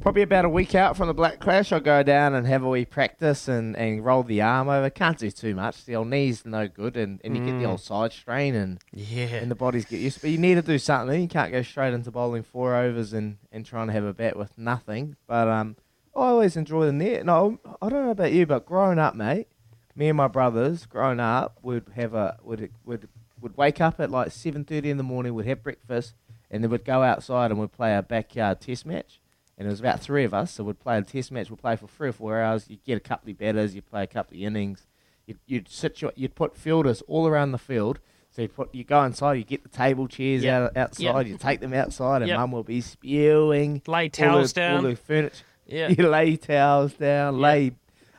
probably 0.01 0.22
about 0.22 0.44
a 0.44 0.50
week 0.50 0.75
out 0.75 0.98
from 0.98 1.08
the 1.08 1.13
Black 1.13 1.39
Clash, 1.39 1.72
I'll 1.72 1.79
go 1.79 2.03
down 2.03 2.34
and 2.36 2.46
have 2.46 2.62
a 2.63 2.70
wee 2.70 2.84
practice 2.84 3.48
and, 3.48 3.75
and 3.77 4.03
roll 4.03 4.24
the 4.24 4.41
arm 4.41 4.67
over. 4.67 4.89
Can't 4.89 5.17
do 5.17 5.32
too 5.32 5.56
much. 5.56 5.86
The 5.86 5.96
old 5.96 6.10
knee's 6.10 6.46
no 6.46 6.67
good, 6.67 6.98
and, 6.98 7.22
and 7.24 7.38
you 7.38 7.44
get 7.44 7.58
the 7.58 7.65
Mm. 7.65 7.70
old 7.70 7.82
side 7.82 8.12
strain 8.12 8.53
and 8.53 8.79
Yeah. 8.94 9.36
and 9.36 9.50
the 9.50 9.56
bodies 9.56 9.86
get 9.86 10.01
used. 10.01 10.20
But 10.22 10.29
you 10.32 10.38
need 10.38 10.56
to 10.56 10.62
do 10.62 10.77
something. 10.77 11.22
You 11.22 11.27
can't 11.29 11.53
go 11.53 11.62
straight 11.62 11.94
into 11.94 12.12
bowling 12.12 12.44
four 12.44 12.75
overs 12.75 13.13
and, 13.13 13.38
and 13.51 13.65
trying 13.65 13.88
to 13.88 13.94
have 13.94 14.03
a 14.03 14.13
bat 14.13 14.36
with 14.38 14.58
nothing. 14.58 15.15
But 15.25 15.48
um, 15.48 15.77
I 16.15 16.20
always 16.27 16.58
enjoy 16.58 16.86
the 16.86 16.91
net. 16.91 17.25
No, 17.25 17.60
I 17.82 17.88
don't 17.89 18.03
know 18.06 18.12
about 18.12 18.34
you, 18.34 18.46
but 18.46 18.65
growing 18.65 19.00
up, 19.00 19.15
mate, 19.15 19.48
me 19.97 20.07
and 20.09 20.15
my 20.17 20.27
brothers 20.27 20.85
growing 20.85 21.19
up 21.19 21.57
would 21.63 21.85
have 21.95 22.13
a 22.13 22.37
would 22.43 22.71
would 22.85 23.09
would 23.41 23.57
wake 23.57 23.81
up 23.81 23.99
at 23.99 24.11
like 24.11 24.31
seven 24.31 24.63
thirty 24.63 24.89
in 24.89 24.97
the 24.97 25.03
morning. 25.03 25.33
Would 25.33 25.47
have 25.47 25.63
breakfast, 25.63 26.13
and 26.51 26.63
then 26.63 26.71
we'd 26.71 26.85
go 26.85 27.03
outside 27.03 27.51
and 27.51 27.59
we'd 27.59 27.71
play 27.71 27.95
a 27.95 28.01
backyard 28.01 28.61
test 28.61 28.85
match. 28.85 29.19
And 29.57 29.67
it 29.67 29.71
was 29.71 29.79
about 29.79 29.99
three 29.99 30.23
of 30.23 30.35
us, 30.35 30.51
so 30.51 30.63
we'd 30.63 30.79
play 30.79 30.99
a 30.99 31.01
test 31.01 31.31
match. 31.31 31.49
We'd 31.49 31.59
play 31.59 31.75
for 31.75 31.87
three 31.87 32.09
or 32.09 32.13
four 32.13 32.39
hours. 32.39 32.65
You'd 32.69 32.83
get 32.83 32.95
a 32.97 32.99
couple 32.99 33.31
of 33.31 33.39
batters. 33.39 33.73
You'd 33.73 33.87
play 33.89 34.03
a 34.03 34.07
couple 34.07 34.37
of 34.37 34.43
innings. 34.43 34.85
You'd, 35.25 35.39
you'd 35.47 35.67
You'd 36.15 36.35
put 36.35 36.55
fielders 36.55 37.01
all 37.07 37.27
around 37.27 37.51
the 37.53 37.57
field. 37.57 37.99
So 38.29 38.43
you 38.43 38.49
put 38.49 38.73
you 38.75 38.83
go 38.83 39.03
inside. 39.03 39.33
You 39.33 39.43
get 39.43 39.63
the 39.63 39.69
table 39.69 40.07
chairs 40.07 40.43
Yeah. 40.43 40.65
out 40.65 40.77
outside. 40.77 41.25
Yeah. 41.25 41.31
You 41.33 41.37
take 41.39 41.59
them 41.59 41.73
outside, 41.73 42.21
and 42.21 42.29
Yep. 42.29 42.37
Mum 42.39 42.51
will 42.51 42.63
be 42.63 42.81
spewing. 42.81 43.81
Lay 43.87 44.03
all 44.03 44.09
towels 44.09 44.53
the, 44.53 44.59
down. 44.61 44.75
All 44.85 44.91
the 44.91 44.95
furniture. 44.95 45.43
Yeah. 45.65 45.87
You 45.97 46.07
lay 46.07 46.37
towels 46.37 46.93
down. 46.93 47.39
Lay 47.39 47.71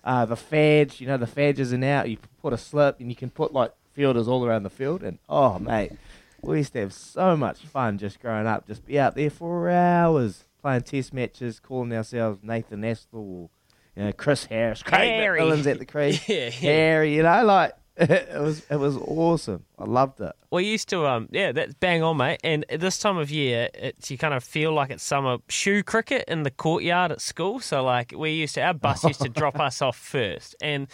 uh, 0.04 0.24
the 0.24 0.36
fadge. 0.36 1.00
You 1.00 1.06
know 1.06 1.16
the 1.16 1.26
fadges 1.26 1.72
are 1.78 1.84
out. 1.84 2.08
You 2.08 2.18
put 2.40 2.52
a 2.52 2.58
slip, 2.58 3.00
and 3.00 3.10
you 3.10 3.16
can 3.16 3.30
put 3.30 3.52
like 3.52 3.72
fielders 3.92 4.28
all 4.28 4.44
around 4.44 4.62
the 4.62 4.70
field. 4.70 5.02
And 5.02 5.18
oh 5.28 5.58
mate, 5.58 5.92
we 6.40 6.58
used 6.58 6.72
to 6.74 6.80
have 6.80 6.92
so 6.92 7.36
much 7.36 7.60
fun 7.60 7.98
just 7.98 8.20
growing 8.20 8.46
up. 8.46 8.66
Just 8.66 8.84
be 8.86 8.98
out 8.98 9.14
there 9.14 9.30
for 9.30 9.70
hours 9.70 10.44
playing 10.60 10.82
test 10.82 11.12
matches, 11.14 11.60
calling 11.60 11.92
ourselves 11.92 12.40
Nathan 12.42 12.82
Astle 12.82 13.06
or 13.12 13.50
you 13.96 14.04
know 14.04 14.12
Chris 14.12 14.44
Harris, 14.46 14.82
Craig 14.82 15.08
Harry. 15.08 15.40
McMillan's 15.40 15.66
at 15.66 15.78
the 15.78 15.86
crease, 15.86 16.20
Yeah, 16.28 16.36
yeah. 16.46 16.50
Harry. 16.50 17.14
You 17.16 17.22
know, 17.22 17.44
like 17.44 17.72
it 18.00 18.40
was 18.40 18.62
it 18.70 18.76
was 18.76 18.96
awesome. 18.96 19.64
I 19.76 19.84
loved 19.84 20.20
it. 20.20 20.32
We 20.52 20.64
used 20.64 20.88
to, 20.90 21.04
um, 21.06 21.28
yeah, 21.32 21.50
that's 21.50 21.74
bang 21.74 22.04
on, 22.04 22.18
mate. 22.18 22.38
And 22.44 22.64
at 22.70 22.78
this 22.78 22.96
time 22.96 23.18
of 23.18 23.28
year, 23.28 23.68
it's 23.74 24.08
you 24.08 24.16
kind 24.16 24.34
of 24.34 24.44
feel 24.44 24.72
like 24.72 24.90
it's 24.90 25.02
summer 25.02 25.38
shoe 25.48 25.82
cricket 25.82 26.24
in 26.28 26.44
the 26.44 26.52
courtyard 26.52 27.10
at 27.10 27.20
school. 27.20 27.58
So 27.58 27.82
like 27.82 28.14
we 28.16 28.30
used 28.30 28.54
to, 28.54 28.62
our 28.62 28.74
bus 28.74 29.02
used 29.02 29.22
to 29.22 29.28
drop 29.28 29.58
us 29.60 29.82
off 29.82 29.96
first, 29.96 30.54
and 30.62 30.86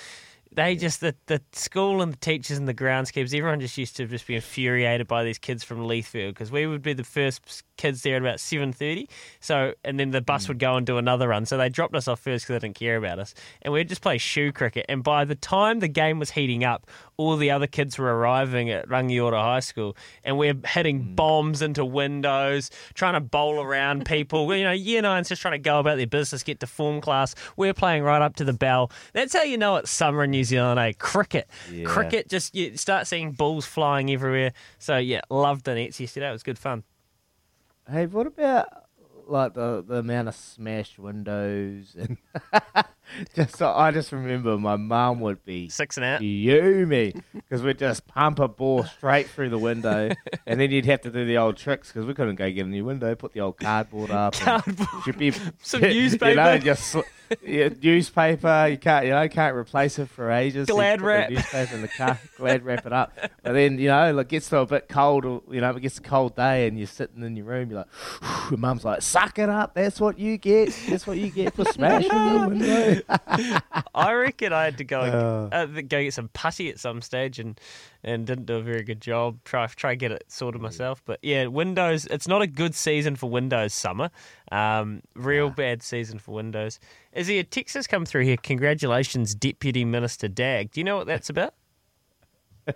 they 0.50 0.76
just 0.76 1.02
the 1.02 1.14
the 1.26 1.42
school 1.52 2.00
and 2.00 2.10
the 2.10 2.16
teachers 2.16 2.56
and 2.56 2.66
the 2.66 2.72
groundskeepers, 2.72 3.36
everyone 3.36 3.60
just 3.60 3.76
used 3.76 3.96
to 3.96 4.06
just 4.06 4.26
be 4.26 4.36
infuriated 4.36 5.06
by 5.06 5.24
these 5.24 5.38
kids 5.38 5.62
from 5.62 5.80
Leithfield 5.80 6.30
because 6.30 6.50
we 6.50 6.66
would 6.66 6.80
be 6.80 6.94
the 6.94 7.04
first 7.04 7.64
kids 7.76 8.02
there 8.02 8.16
at 8.16 8.22
about 8.22 8.40
seven 8.40 8.72
thirty. 8.72 9.08
So 9.40 9.74
and 9.84 9.98
then 9.98 10.10
the 10.10 10.20
bus 10.20 10.48
would 10.48 10.58
go 10.58 10.76
and 10.76 10.86
do 10.86 10.98
another 10.98 11.28
run. 11.28 11.46
So 11.46 11.56
they 11.56 11.68
dropped 11.68 11.94
us 11.94 12.08
off 12.08 12.20
first 12.20 12.44
because 12.46 12.60
they 12.60 12.66
didn't 12.66 12.78
care 12.78 12.96
about 12.96 13.18
us, 13.18 13.34
and 13.62 13.72
we'd 13.72 13.88
just 13.88 14.02
play 14.02 14.18
shoe 14.18 14.52
cricket. 14.52 14.86
And 14.88 15.02
by 15.02 15.24
the 15.24 15.34
time 15.34 15.80
the 15.80 15.88
game 15.88 16.18
was 16.18 16.30
heating 16.30 16.64
up, 16.64 16.86
all 17.16 17.36
the 17.36 17.50
other 17.50 17.66
kids 17.66 17.98
were 17.98 18.16
arriving 18.16 18.70
at 18.70 18.88
Rangiora 18.88 19.40
High 19.40 19.60
School, 19.60 19.96
and 20.24 20.38
we're 20.38 20.56
hitting 20.66 21.14
bombs 21.14 21.62
into 21.62 21.84
windows, 21.84 22.70
trying 22.94 23.14
to 23.14 23.20
bowl 23.20 23.60
around 23.60 24.06
people. 24.06 24.54
You 24.54 24.64
know, 24.64 24.72
year 24.72 25.02
nine's 25.02 25.28
just 25.28 25.42
trying 25.42 25.52
to 25.52 25.58
go 25.58 25.78
about 25.78 25.96
their 25.96 26.06
business, 26.06 26.42
get 26.42 26.60
to 26.60 26.66
form 26.66 27.00
class. 27.00 27.34
We're 27.56 27.74
playing 27.74 28.02
right 28.02 28.22
up 28.22 28.36
to 28.36 28.44
the 28.44 28.52
bell. 28.52 28.90
That's 29.12 29.34
how 29.34 29.42
you 29.42 29.58
know 29.58 29.76
it's 29.76 29.90
summer 29.90 30.24
in 30.24 30.30
New 30.30 30.44
Zealand, 30.44 30.80
eh? 30.80 30.92
Cricket. 30.98 31.48
Yeah. 31.70 31.84
Cricket, 31.86 32.28
just 32.28 32.54
you 32.54 32.76
start 32.76 33.06
seeing 33.06 33.32
balls 33.32 33.66
flying 33.66 34.10
everywhere. 34.10 34.52
So, 34.78 34.98
yeah, 34.98 35.20
loved 35.30 35.64
the 35.64 35.74
nets 35.74 36.00
yesterday. 36.00 36.28
It 36.28 36.32
was 36.32 36.42
good 36.42 36.58
fun. 36.58 36.82
Hey, 37.90 38.06
what 38.06 38.26
about 38.26 38.68
like 39.26 39.54
the 39.54 39.82
the 39.86 39.96
amount 39.96 40.28
of 40.28 40.34
smashed 40.34 40.98
windows 40.98 41.96
and 41.98 42.18
just 43.34 43.60
I 43.62 43.90
just 43.90 44.12
remember 44.12 44.56
my 44.58 44.76
mum 44.76 45.20
would 45.20 45.44
be 45.44 45.68
Six 45.68 45.96
and 45.96 46.04
out. 46.04 46.20
fuming 46.20 47.22
because 47.32 47.62
we'd 47.62 47.78
just 47.78 48.06
pump 48.06 48.38
a 48.38 48.48
ball 48.48 48.84
straight 48.84 49.28
through 49.28 49.50
the 49.50 49.58
window, 49.58 50.10
and 50.46 50.60
then 50.60 50.70
you'd 50.70 50.86
have 50.86 51.00
to 51.02 51.10
do 51.10 51.24
the 51.24 51.36
old 51.38 51.56
tricks 51.56 51.88
because 51.88 52.06
we 52.06 52.14
couldn't 52.14 52.36
go 52.36 52.50
get 52.50 52.66
a 52.66 52.68
new 52.68 52.84
window. 52.84 53.14
Put 53.14 53.32
the 53.32 53.40
old 53.40 53.58
cardboard 53.58 54.10
up. 54.10 54.34
Cardboard. 54.34 54.88
Should 55.04 55.18
be 55.18 55.32
Some 55.62 55.82
You 55.84 55.88
know, 55.88 55.94
newspaper. 55.94 56.58
just 56.58 56.86
sl- 56.88 57.00
yeah, 57.42 57.68
newspaper. 57.82 58.68
You 58.70 58.76
can't 58.78 59.06
you 59.06 59.12
know 59.12 59.28
can't 59.28 59.56
replace 59.56 59.98
it 59.98 60.08
for 60.08 60.30
ages. 60.30 60.68
Glad 60.68 61.00
wrap. 61.00 61.30
newspaper 61.30 61.74
in 61.74 61.82
the 61.82 61.88
car. 61.88 62.18
glad 62.36 62.64
wrap 62.64 62.84
it 62.86 62.92
up. 62.92 63.16
But 63.42 63.52
then 63.54 63.78
you 63.78 63.88
know 63.88 64.12
like 64.12 64.28
gets 64.28 64.48
to 64.50 64.58
a 64.58 64.66
bit 64.66 64.88
cold. 64.88 65.24
Or, 65.24 65.42
you 65.50 65.60
know 65.60 65.70
it 65.70 65.80
gets 65.80 65.98
a 65.98 66.02
cold 66.02 66.36
day, 66.36 66.66
and 66.68 66.78
you're 66.78 66.86
sitting 66.86 67.22
in 67.22 67.36
your 67.36 67.46
room. 67.46 67.70
You're 67.70 67.80
like, 67.80 67.88
your 68.50 68.58
mum's 68.58 68.84
like, 68.84 69.02
suck 69.02 69.38
it 69.38 69.48
up. 69.48 69.74
That's 69.74 70.00
what 70.00 70.18
you 70.18 70.36
get. 70.36 70.76
That's 70.88 71.06
what 71.06 71.16
you 71.16 71.30
get 71.30 71.54
for 71.54 71.64
smashing 71.64 72.08
the 72.10 72.46
window. 72.48 73.00
I 73.08 74.12
reckon 74.12 74.52
I 74.52 74.64
had 74.64 74.78
to 74.78 74.84
go 74.84 75.00
and, 75.02 75.14
Uh. 75.14 75.48
uh, 75.52 75.66
go 75.66 76.02
get 76.02 76.14
some 76.14 76.28
putty 76.32 76.68
at 76.70 76.78
some 76.78 77.02
stage 77.02 77.38
and 77.38 77.60
and 78.02 78.26
didn't 78.26 78.46
do 78.46 78.56
a 78.56 78.62
very 78.62 78.82
good 78.82 79.00
job. 79.00 79.38
Try 79.44 79.66
try 79.66 79.92
to 79.92 79.96
get 79.96 80.12
it 80.12 80.24
sorted 80.28 80.60
myself, 80.60 81.02
but 81.04 81.18
yeah, 81.22 81.46
Windows. 81.46 82.06
It's 82.06 82.28
not 82.28 82.42
a 82.42 82.46
good 82.46 82.74
season 82.74 83.16
for 83.16 83.30
Windows 83.30 83.72
summer. 83.74 84.10
Um, 84.52 85.02
real 85.14 85.50
bad 85.50 85.82
season 85.82 86.18
for 86.18 86.32
Windows. 86.34 86.78
Is 87.12 87.26
there 87.28 87.40
a 87.40 87.44
text 87.44 87.74
has 87.74 87.86
come 87.86 88.04
through 88.04 88.24
here? 88.24 88.36
Congratulations, 88.36 89.34
Deputy 89.34 89.84
Minister 89.84 90.28
Dagg. 90.28 90.70
Do 90.72 90.80
you 90.80 90.84
know 90.84 90.96
what 90.96 91.06
that's 91.06 91.30
about? 91.30 91.54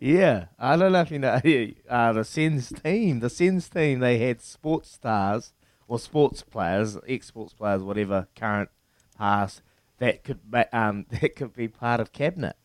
Yeah, 0.00 0.46
I 0.58 0.76
don't 0.76 0.92
know 0.92 1.00
if 1.02 1.10
you 1.10 1.18
know 1.18 1.34
uh, 1.90 2.12
the 2.14 2.20
SENZ 2.22 2.82
team. 2.82 3.20
The 3.20 3.28
SENZ 3.28 3.70
team 3.70 3.98
they 4.00 4.16
had 4.18 4.40
sports 4.40 4.90
stars 4.90 5.52
or 5.86 5.98
sports 5.98 6.42
players, 6.42 6.96
ex 7.06 7.26
sports 7.26 7.52
players, 7.52 7.82
whatever, 7.82 8.28
current, 8.34 8.70
past 9.18 9.62
that 9.98 10.24
could 10.24 10.40
um 10.72 11.06
that 11.20 11.36
could 11.36 11.54
be 11.54 11.68
part 11.68 12.00
of 12.00 12.12
cabinet. 12.12 12.56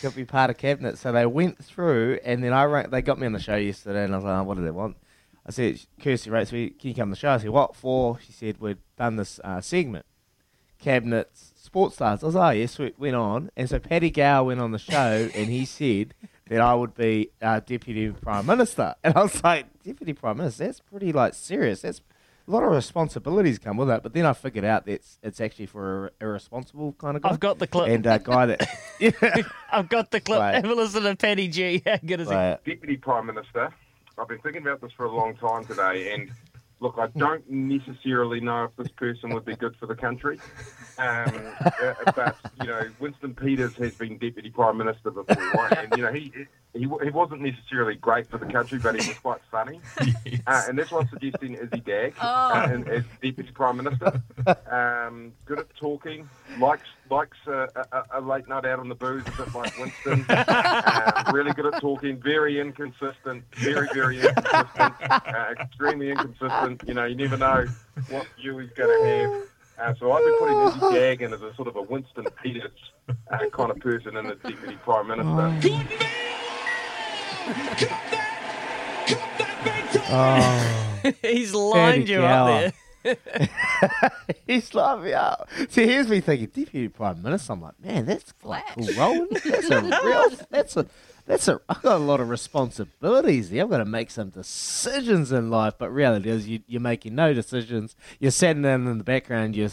Could 0.00 0.16
be 0.16 0.24
part 0.24 0.50
of 0.50 0.58
cabinet. 0.58 0.98
So 0.98 1.12
they 1.12 1.26
went 1.26 1.64
through, 1.64 2.18
and 2.24 2.42
then 2.42 2.52
I 2.52 2.64
rang, 2.64 2.90
they 2.90 3.02
got 3.02 3.20
me 3.20 3.26
on 3.26 3.32
the 3.32 3.40
show 3.40 3.56
yesterday, 3.56 4.04
and 4.04 4.12
I 4.14 4.16
was 4.16 4.24
like, 4.24 4.38
oh, 4.38 4.42
what 4.42 4.56
do 4.56 4.64
they 4.64 4.70
want? 4.70 4.96
I 5.46 5.52
said, 5.52 5.80
Kirsty 6.00 6.28
me, 6.28 6.70
can 6.70 6.88
you 6.88 6.94
come 6.94 7.02
on 7.02 7.10
the 7.10 7.16
show? 7.16 7.30
I 7.30 7.38
said, 7.38 7.50
what 7.50 7.76
for? 7.76 8.18
She 8.18 8.32
said, 8.32 8.56
we've 8.58 8.80
done 8.96 9.14
this 9.14 9.38
uh, 9.44 9.60
segment 9.60 10.04
cabinets, 10.78 11.52
sports 11.56 11.96
stars. 11.96 12.22
I 12.22 12.26
was 12.26 12.34
like, 12.34 12.56
oh, 12.56 12.58
yes, 12.58 12.78
we 12.78 12.92
went 12.98 13.16
on. 13.16 13.50
And 13.56 13.68
so 13.68 13.78
Paddy 13.78 14.10
Gower 14.10 14.44
went 14.44 14.60
on 14.60 14.72
the 14.72 14.78
show 14.78 15.28
and 15.34 15.48
he 15.48 15.64
said 15.64 16.14
that 16.48 16.60
I 16.60 16.74
would 16.74 16.94
be 16.94 17.30
uh, 17.42 17.60
Deputy 17.60 18.10
Prime 18.10 18.46
Minister. 18.46 18.94
And 19.02 19.16
I 19.16 19.22
was 19.22 19.42
like, 19.42 19.66
Deputy 19.82 20.12
Prime 20.12 20.36
Minister, 20.38 20.64
that's 20.64 20.80
pretty 20.80 21.12
like 21.12 21.34
serious. 21.34 21.82
That's 21.82 22.00
a 22.46 22.50
lot 22.50 22.62
of 22.62 22.70
responsibilities 22.70 23.58
come 23.58 23.76
with 23.76 23.88
that. 23.88 24.02
But 24.02 24.12
then 24.14 24.24
I 24.24 24.32
figured 24.32 24.64
out 24.64 24.86
that 24.86 24.92
it's, 24.92 25.18
it's 25.22 25.40
actually 25.40 25.66
for 25.66 26.06
a 26.20 26.24
irresponsible 26.24 26.94
kind 26.98 27.16
of 27.16 27.22
guy. 27.22 27.30
I've 27.30 27.40
got 27.40 27.58
the 27.58 27.66
clip. 27.66 27.88
And 27.88 28.06
a 28.06 28.18
guy 28.18 28.46
that, 28.46 28.68
yeah, 29.00 29.10
I've 29.72 29.88
got 29.88 30.10
the 30.10 30.20
clip. 30.20 30.38
Right. 30.38 30.54
Have 30.54 30.64
a 30.64 30.74
listen 30.74 31.02
to 31.02 31.16
Paddy 31.16 31.48
G. 31.48 31.82
How 31.84 31.98
good 32.04 32.20
is 32.20 32.30
it? 32.30 32.34
like, 32.34 32.64
Deputy 32.64 32.96
Prime 32.96 33.26
Minister. 33.26 33.70
I've 34.18 34.28
been 34.28 34.38
thinking 34.38 34.62
about 34.62 34.80
this 34.80 34.92
for 34.92 35.04
a 35.04 35.14
long 35.14 35.36
time 35.36 35.66
today, 35.66 36.14
and 36.14 36.30
look, 36.80 36.96
I 36.98 37.08
don't 37.18 37.48
necessarily 37.50 38.40
know 38.40 38.64
if 38.64 38.76
this 38.76 38.88
person 38.92 39.30
would 39.34 39.44
be 39.44 39.56
good 39.56 39.76
for 39.76 39.86
the 39.86 39.94
country. 39.94 40.40
Um, 40.98 41.32
uh, 41.60 41.94
but 42.14 42.36
you 42.60 42.68
know, 42.68 42.82
Winston 42.98 43.34
Peters 43.34 43.74
has 43.74 43.94
been 43.94 44.18
Deputy 44.18 44.50
Prime 44.50 44.78
Minister 44.78 45.10
before, 45.10 45.68
and 45.74 45.94
you 45.96 46.02
know 46.02 46.12
he. 46.12 46.32
He, 46.76 46.82
he 47.04 47.10
wasn't 47.10 47.40
necessarily 47.40 47.94
great 47.96 48.26
for 48.28 48.38
the 48.38 48.46
country, 48.46 48.78
but 48.78 49.00
he 49.00 49.08
was 49.08 49.18
quite 49.18 49.40
funny. 49.50 49.80
Uh, 50.48 50.62
and 50.68 50.78
that's 50.78 50.92
why 50.92 51.00
I'm 51.00 51.08
suggesting 51.08 51.54
Izzy 51.54 51.80
Dagg 51.84 52.14
uh, 52.20 52.68
and- 52.70 52.88
as 52.88 53.02
Deputy 53.20 53.50
Prime 53.52 53.78
Minister. 53.78 54.22
Um, 54.70 55.32
good 55.44 55.58
at 55.58 55.74
talking, 55.76 56.28
likes 56.60 56.84
likes 57.10 57.36
uh, 57.48 57.66
a, 57.74 57.84
a, 57.92 58.04
a 58.14 58.20
late 58.20 58.46
night 58.48 58.64
out 58.64 58.78
on 58.78 58.88
the 58.88 58.94
booze, 58.94 59.22
a 59.26 59.30
bit 59.42 59.52
like 59.54 59.76
Winston. 59.78 60.24
um, 60.28 61.24
really 61.34 61.52
good 61.52 61.66
at 61.74 61.80
talking, 61.80 62.20
very 62.20 62.60
inconsistent, 62.60 63.42
very, 63.54 63.88
very 63.92 64.20
inconsistent, 64.20 64.94
uh, 65.10 65.54
extremely 65.60 66.10
inconsistent. 66.10 66.82
You 66.86 66.94
know, 66.94 67.04
you 67.06 67.16
never 67.16 67.36
know 67.36 67.66
what 68.10 68.26
you 68.38 68.56
he's 68.58 68.70
going 68.70 69.02
to 69.02 69.08
have. 69.08 69.42
Uh, 69.78 69.94
so 69.98 70.12
I've 70.12 70.24
been 70.24 70.38
putting 70.38 70.58
Izzy 70.88 70.94
Dagg 70.98 71.22
in 71.22 71.32
as 71.34 71.42
a 71.42 71.52
sort 71.56 71.66
of 71.68 71.74
a 71.76 71.82
Winston 71.82 72.26
Peters 72.42 72.70
uh, 73.08 73.38
kind 73.52 73.70
of 73.72 73.78
person 73.80 74.16
in 74.16 74.26
as 74.26 74.38
Deputy 74.44 74.76
Prime 74.84 75.08
Minister. 75.08 75.68
He's 81.22 81.54
lined 81.54 82.08
you 82.08 82.20
up 82.20 82.48
there. 82.48 82.72
He's 84.46 84.74
like, 84.74 85.08
yeah. 85.08 85.36
See, 85.68 85.86
here's 85.86 86.08
me 86.08 86.20
thinking, 86.20 86.46
Deputy 86.46 86.88
Prime 86.88 87.22
Minister. 87.22 87.52
I'm 87.52 87.62
like, 87.62 87.78
man, 87.80 88.06
that's 88.06 88.32
flat. 88.32 88.64
cool 88.74 88.88
role. 88.96 89.26
That's 89.30 89.70
a 89.70 89.80
real. 90.04 90.30
That's 90.50 90.76
a. 90.76 90.86
That's 91.26 91.48
a. 91.48 91.60
I've 91.68 91.82
got 91.82 91.96
a 91.96 92.04
lot 92.04 92.20
of 92.20 92.28
responsibilities 92.28 93.50
there. 93.50 93.62
I've 93.62 93.70
got 93.70 93.78
to 93.78 93.84
make 93.84 94.10
some 94.10 94.30
decisions 94.30 95.32
in 95.32 95.50
life. 95.50 95.74
But 95.78 95.90
reality 95.90 96.30
is, 96.30 96.48
you, 96.48 96.60
you're 96.66 96.80
making 96.80 97.14
no 97.14 97.32
decisions. 97.32 97.94
You're 98.18 98.30
sitting 98.30 98.62
down 98.62 98.86
in 98.86 98.98
the 98.98 99.04
background, 99.04 99.54
You're 99.56 99.70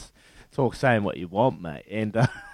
talk 0.51 0.75
saying 0.75 1.03
what 1.03 1.17
you 1.17 1.27
want, 1.27 1.61
mate. 1.61 1.85
And 1.89 2.15
uh, 2.15 2.27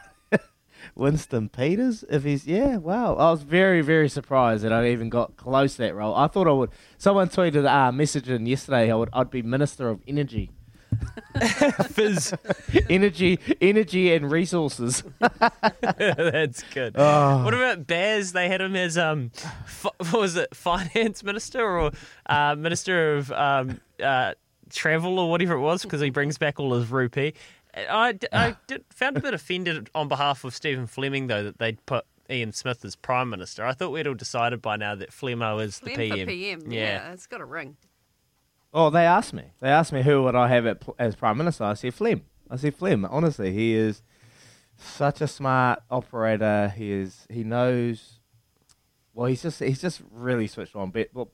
Winston 0.96 1.50
Peters. 1.50 2.04
If 2.10 2.24
he's 2.24 2.48
yeah, 2.48 2.78
wow. 2.78 3.16
I 3.16 3.32
was 3.32 3.44
very 3.44 3.82
very 3.82 4.10
surprised 4.10 4.64
that 4.64 4.74
I 4.74 4.90
even 4.90 5.10
got 5.10 5.38
close 5.38 5.76
to 5.76 5.84
that 5.84 5.96
role. 5.96 6.16
I 6.16 6.28
thought 6.28 6.48
I 6.48 6.52
would. 6.52 6.72
Someone 6.98 7.30
tweeted 7.30 7.66
a 7.66 7.74
uh, 7.74 7.92
message 7.92 8.30
in 8.30 8.46
yesterday. 8.46 8.92
I 8.92 8.96
would. 8.96 9.10
I'd 9.14 9.30
be 9.30 9.42
Minister 9.42 9.90
of 9.90 10.02
Energy. 10.08 10.52
Fizz. 11.90 12.34
energy, 12.90 13.40
energy 13.62 14.14
and 14.14 14.32
resources. 14.32 15.04
That's 15.80 16.64
good. 16.74 16.96
Oh. 16.98 17.44
What 17.44 17.54
about 17.54 17.88
Baz? 17.88 18.32
They 18.34 18.48
had 18.48 18.62
him 18.62 18.76
as 18.76 18.98
um, 18.98 19.32
fi- 19.66 19.92
what 19.98 20.22
was 20.22 20.36
it, 20.36 20.56
finance 20.56 21.24
minister 21.24 21.66
or 21.66 21.92
uh, 22.26 22.56
minister 22.56 23.16
of 23.16 23.32
um, 23.32 23.80
uh, 24.02 24.34
travel 24.70 25.20
or 25.20 25.30
whatever 25.30 25.54
it 25.54 25.62
was, 25.62 25.84
because 25.84 26.02
he 26.02 26.10
brings 26.10 26.38
back 26.38 26.60
all 26.60 26.74
his 26.74 26.90
rupee. 26.90 27.34
I, 27.76 28.10
I 28.10 28.18
ah. 28.34 28.58
did, 28.68 28.86
found 28.90 29.18
a 29.18 29.20
bit 29.20 29.34
offended 29.34 29.90
on 29.94 30.08
behalf 30.08 30.44
of 30.44 30.56
Stephen 30.56 30.88
Fleming 30.88 31.28
though 31.28 31.44
that 31.44 31.60
they'd 31.60 31.86
put 31.86 32.06
Ian 32.30 32.52
Smith 32.52 32.84
as 32.86 32.96
prime 32.96 33.30
minister. 33.30 33.66
I 33.66 33.74
thought 33.74 33.92
we'd 33.92 34.08
all 34.08 34.14
decided 34.14 34.62
by 34.62 34.76
now 34.76 34.96
that 34.96 35.12
Flemo 35.12 35.64
is 35.64 35.80
the 35.80 35.96
PM. 35.96 36.28
PM. 36.28 36.72
Yeah. 36.72 36.80
Yeah. 36.80 37.12
it's 37.14 37.28
got 37.28 37.42
a 37.42 37.46
ring. 37.46 37.78
Oh, 38.74 38.90
they 38.90 39.06
asked 39.06 39.34
me. 39.34 39.46
They 39.60 39.70
asked 39.70 39.92
me 39.92 40.04
who 40.04 40.24
would 40.24 40.36
I 40.36 40.48
have 40.48 40.66
at, 40.66 40.84
as 41.00 41.16
prime 41.16 41.38
minister. 41.38 41.64
I 41.64 41.74
said 41.74 41.94
Flem. 41.94 42.24
I 42.50 42.56
said 42.56 42.76
Flem. 42.76 43.06
Honestly, 43.06 43.52
he 43.52 43.74
is 43.74 44.04
such 44.78 45.22
a 45.22 45.28
smart 45.28 45.82
operator. 45.90 46.74
He 46.76 46.92
is. 46.92 47.26
He 47.30 47.44
knows. 47.44 48.20
Well, 49.14 49.28
he's 49.28 49.42
just. 49.42 49.60
He's 49.60 49.82
just 49.82 50.02
really 50.12 50.46
switched 50.46 50.76
on. 50.76 50.92
But 50.92 51.10
but 51.14 51.30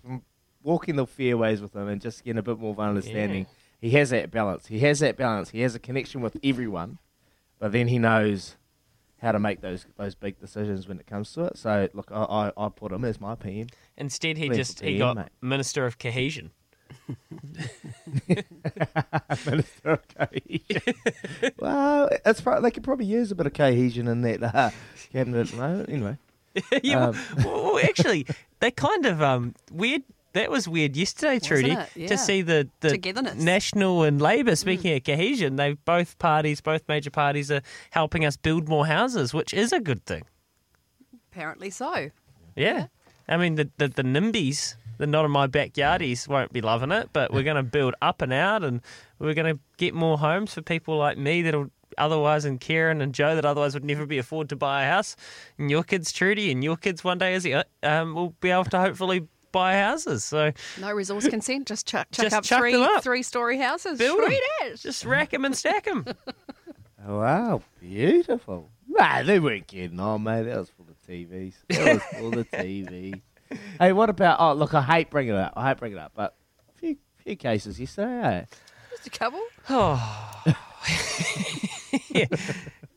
walking 0.63 0.95
the 0.95 1.05
fairways 1.05 1.61
with 1.61 1.75
him 1.75 1.87
and 1.89 2.01
just 2.01 2.23
getting 2.23 2.39
a 2.39 2.43
bit 2.43 2.57
more 2.57 2.71
of 2.71 2.79
an 2.79 2.89
understanding. 2.89 3.47
He 3.85 3.91
has 3.91 4.09
that 4.09 4.31
balance. 4.31 4.65
He 4.65 4.79
has 4.79 4.99
that 5.01 5.15
balance. 5.15 5.51
He 5.51 5.61
has 5.61 5.75
a 5.75 5.79
connection 5.79 6.19
with 6.21 6.37
everyone, 6.43 6.97
but 7.59 7.71
then 7.71 7.87
he 7.87 7.99
knows 7.99 8.55
how 9.21 9.31
to 9.31 9.37
make 9.37 9.61
those 9.61 9.85
those 9.95 10.15
big 10.15 10.39
decisions 10.39 10.87
when 10.87 10.99
it 10.99 11.05
comes 11.05 11.31
to 11.33 11.43
it. 11.43 11.55
So 11.55 11.87
look, 11.93 12.09
I 12.11 12.23
I, 12.57 12.65
I 12.65 12.69
put 12.69 12.91
him 12.91 13.05
as 13.05 13.21
my 13.21 13.35
PM. 13.35 13.67
Instead, 13.95 14.37
he 14.39 14.49
just 14.49 14.79
he 14.79 14.97
got 14.97 15.15
mate. 15.17 15.27
minister 15.39 15.85
of 15.85 15.99
cohesion. 15.99 16.49
Minister 19.45 19.91
of 19.91 20.07
cohesion. 20.07 20.95
well, 21.59 22.09
it's 22.25 22.41
pro- 22.41 22.61
they 22.61 22.71
could 22.71 22.83
probably 22.83 23.05
use 23.05 23.31
a 23.31 23.35
bit 23.35 23.45
of 23.45 23.53
cohesion 23.53 24.07
in 24.07 24.21
that 24.21 24.41
uh, 24.41 24.71
cabinet 25.11 25.41
at 25.41 25.47
the 25.49 25.57
moment. 25.57 25.89
Anyway, 25.89 26.17
yeah, 26.83 27.09
Um, 27.09 27.19
well, 27.43 27.73
well, 27.73 27.79
actually, 27.85 28.25
they 28.61 28.71
kind 28.71 29.05
of 29.05 29.21
um 29.21 29.53
weird. 29.71 30.01
That 30.35 30.51
was 30.51 30.67
weird 30.67 30.97
yesterday, 30.97 31.39
Trudy, 31.39 31.71
it? 31.71 31.89
Yeah. 31.95 32.07
to 32.09 32.17
see 32.17 32.41
the, 32.41 32.67
the 32.81 32.89
Togetherness. 32.89 33.35
National 33.35 34.03
and 34.03 34.21
Labor. 34.21 34.57
Speaking 34.57 34.93
of 34.93 35.05
cohesion, 35.05 35.55
they 35.55 35.75
both 35.85 36.19
parties, 36.19 36.59
both 36.59 36.83
major 36.89 37.09
parties, 37.09 37.49
are 37.49 37.61
helping 37.91 38.25
us 38.25 38.35
build 38.35 38.67
more 38.67 38.85
houses, 38.85 39.33
which 39.33 39.53
is 39.53 39.71
a 39.71 39.79
good 39.79 40.05
thing. 40.05 40.23
Apparently 41.31 41.69
so. 41.69 42.11
Yeah, 42.53 42.87
I 43.29 43.37
mean 43.37 43.55
the 43.55 43.69
the, 43.77 43.87
the 43.87 44.03
NIMBYs, 44.03 44.75
the 44.97 45.07
not 45.07 45.23
in 45.23 45.31
my 45.31 45.47
backyardies, 45.47 46.27
won't 46.27 46.51
be 46.51 46.59
loving 46.59 46.91
it, 46.91 47.11
but 47.13 47.31
we're 47.31 47.43
going 47.43 47.55
to 47.55 47.63
build 47.63 47.95
up 48.01 48.21
and 48.21 48.33
out, 48.33 48.61
and 48.61 48.81
we're 49.19 49.35
going 49.35 49.55
to 49.55 49.61
get 49.77 49.93
more 49.93 50.17
homes 50.17 50.53
for 50.53 50.61
people 50.61 50.97
like 50.97 51.17
me 51.17 51.43
that'll. 51.43 51.71
Otherwise, 51.97 52.43
and 52.43 52.59
Kieran 52.59 52.99
and 52.99 53.13
Joe, 53.13 53.35
that 53.35 53.45
otherwise 53.45 53.73
would 53.73 53.85
never 53.85 54.05
be 54.05 54.17
afford 54.17 54.49
to 54.49 54.57
buy 54.57 54.83
a 54.83 54.89
house, 54.89 55.15
and 55.57 55.71
your 55.71 55.81
kids, 55.81 56.11
Trudy, 56.11 56.51
and 56.51 56.61
your 56.61 56.75
kids 56.75 57.05
one 57.05 57.19
day, 57.19 57.35
as 57.35 57.47
um, 57.83 58.13
will 58.13 58.31
be 58.41 58.49
able 58.49 58.65
to 58.65 58.79
hopefully 58.79 59.29
buy 59.55 59.75
houses. 59.77 60.23
So 60.25 60.51
No 60.79 60.91
resource 60.91 61.27
consent. 61.29 61.65
Just 61.65 61.87
chuck, 61.87 62.07
chuck 62.11 62.25
Just 62.25 62.35
up 62.35 62.43
chuck 62.43 62.59
three 62.59 62.75
up. 62.75 63.01
three 63.01 63.23
story 63.23 63.57
houses. 63.57 63.97
Build 63.97 64.19
'em. 64.19 64.25
Sweet 64.27 64.41
as. 64.65 64.81
just 64.83 65.05
rack 65.05 65.31
them 65.31 65.45
and 65.45 65.55
stack 65.55 65.85
them. 65.85 66.05
wow, 67.07 67.61
beautiful. 67.79 68.69
Nah, 68.87 69.23
they 69.23 69.39
weren't 69.39 69.67
kidding 69.67 69.99
on, 69.99 70.23
mate. 70.23 70.43
That 70.43 70.57
was 70.57 70.69
for 70.69 70.83
the 70.83 70.93
TVs. 71.11 71.53
That 71.69 71.93
was 71.95 72.03
for 72.03 72.31
the 72.35 72.43
TVs. 72.45 73.21
Hey, 73.79 73.93
what 73.93 74.09
about? 74.09 74.39
Oh, 74.39 74.53
look, 74.53 74.73
I 74.73 74.81
hate 74.81 75.09
bringing 75.09 75.33
it 75.35 75.39
up. 75.39 75.53
I 75.55 75.69
hate 75.69 75.77
bringing 75.77 75.97
it 75.97 76.01
up, 76.01 76.11
but 76.15 76.35
a 76.69 76.77
few 76.77 76.97
few 77.23 77.35
cases 77.37 77.79
yesterday. 77.79 78.21
Eh? 78.21 78.45
Just 78.91 79.07
a 79.07 79.09
couple. 79.09 79.41
Oh. 79.69 80.43
yeah. 82.09 82.25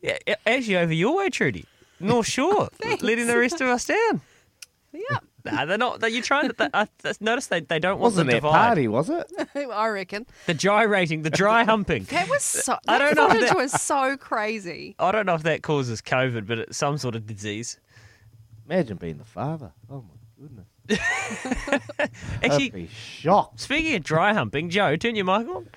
yeah. 0.03 0.35
Actually, 0.47 0.77
over 0.79 0.93
your 0.93 1.17
way, 1.19 1.29
Trudy. 1.31 1.65
North 2.01 2.27
Shore, 2.27 2.69
letting 3.01 3.27
the 3.27 3.39
rest 3.39 3.61
of 3.61 3.69
us 3.69 3.85
down. 3.85 4.21
Yeah. 4.93 5.19
Nah, 5.45 5.65
they're 5.65 5.79
not. 5.79 6.01
They, 6.01 6.09
you're 6.11 6.23
trying 6.23 6.49
to. 6.49 6.55
They, 6.57 6.69
I 6.75 6.87
notice 7.21 7.47
they, 7.47 7.61
they 7.61 7.79
don't 7.79 7.93
want 8.01 8.15
Wasn't 8.15 8.27
the 8.27 8.33
that 8.35 8.41
divide. 8.43 8.67
party? 8.67 8.89
Was 8.89 9.09
it? 9.09 9.31
I 9.55 9.89
reckon. 9.89 10.27
The 10.47 10.55
gyrating, 10.55 11.23
the 11.23 11.31
dry 11.31 11.65
humping. 11.73 12.05
That 12.05 12.29
was 12.29 12.43
so. 12.43 12.77
That 12.87 13.01
I 13.03 13.13
don't 13.13 13.17
know 13.17 13.27
if 13.27 13.33
footage 13.35 13.49
that- 13.51 13.57
was 13.57 13.73
so 13.73 14.17
crazy. 14.17 14.97
I 14.99 15.13
don't 15.13 15.27
know 15.27 15.35
if 15.35 15.45
that 15.45 15.63
causes 15.63 16.03
COVID, 16.03 16.47
but 16.47 16.59
it's 16.59 16.77
some 16.77 16.99
sort 16.99 17.15
of 17.15 17.27
disease. 17.27 17.79
Imagine 18.69 18.97
being 18.97 19.19
the 19.19 19.25
father. 19.25 19.73
Oh 19.89 20.03
my 20.03 20.15
goodness. 20.41 20.67
Actually, 22.43 22.65
I'd 22.67 22.73
be 22.73 22.89
shocked. 22.89 23.61
speaking 23.61 23.95
of 23.97 24.03
dry 24.05 24.33
humping, 24.33 24.71
Joe, 24.71 24.97
turn 24.97 25.17
your 25.17 25.25
mic 25.25 25.47
on. 25.49 25.69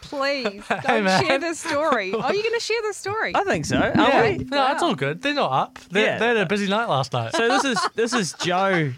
Please 0.00 0.62
don't 0.86 1.04
man. 1.04 1.24
share 1.24 1.38
this 1.38 1.60
story. 1.60 2.12
Are 2.14 2.34
you 2.34 2.42
going 2.42 2.54
to 2.54 2.60
share 2.60 2.80
this 2.82 2.96
story? 2.96 3.32
I 3.34 3.44
think 3.44 3.66
so. 3.66 3.76
Are 3.78 3.92
Yeah. 3.94 4.22
we? 4.22 4.44
No, 4.44 4.72
it's 4.72 4.82
all 4.82 4.94
good. 4.94 5.20
They're 5.22 5.34
not 5.34 5.52
up. 5.52 5.78
They, 5.90 6.04
Yeah. 6.04 6.18
they 6.18 6.26
had 6.28 6.36
a 6.38 6.46
busy 6.46 6.68
night 6.68 6.86
last 6.88 7.12
night. 7.12 7.32
So 7.34 7.48
this 7.48 7.64
is 7.64 7.78
this 7.94 8.12
is 8.14 8.32
Joe. 8.34 8.92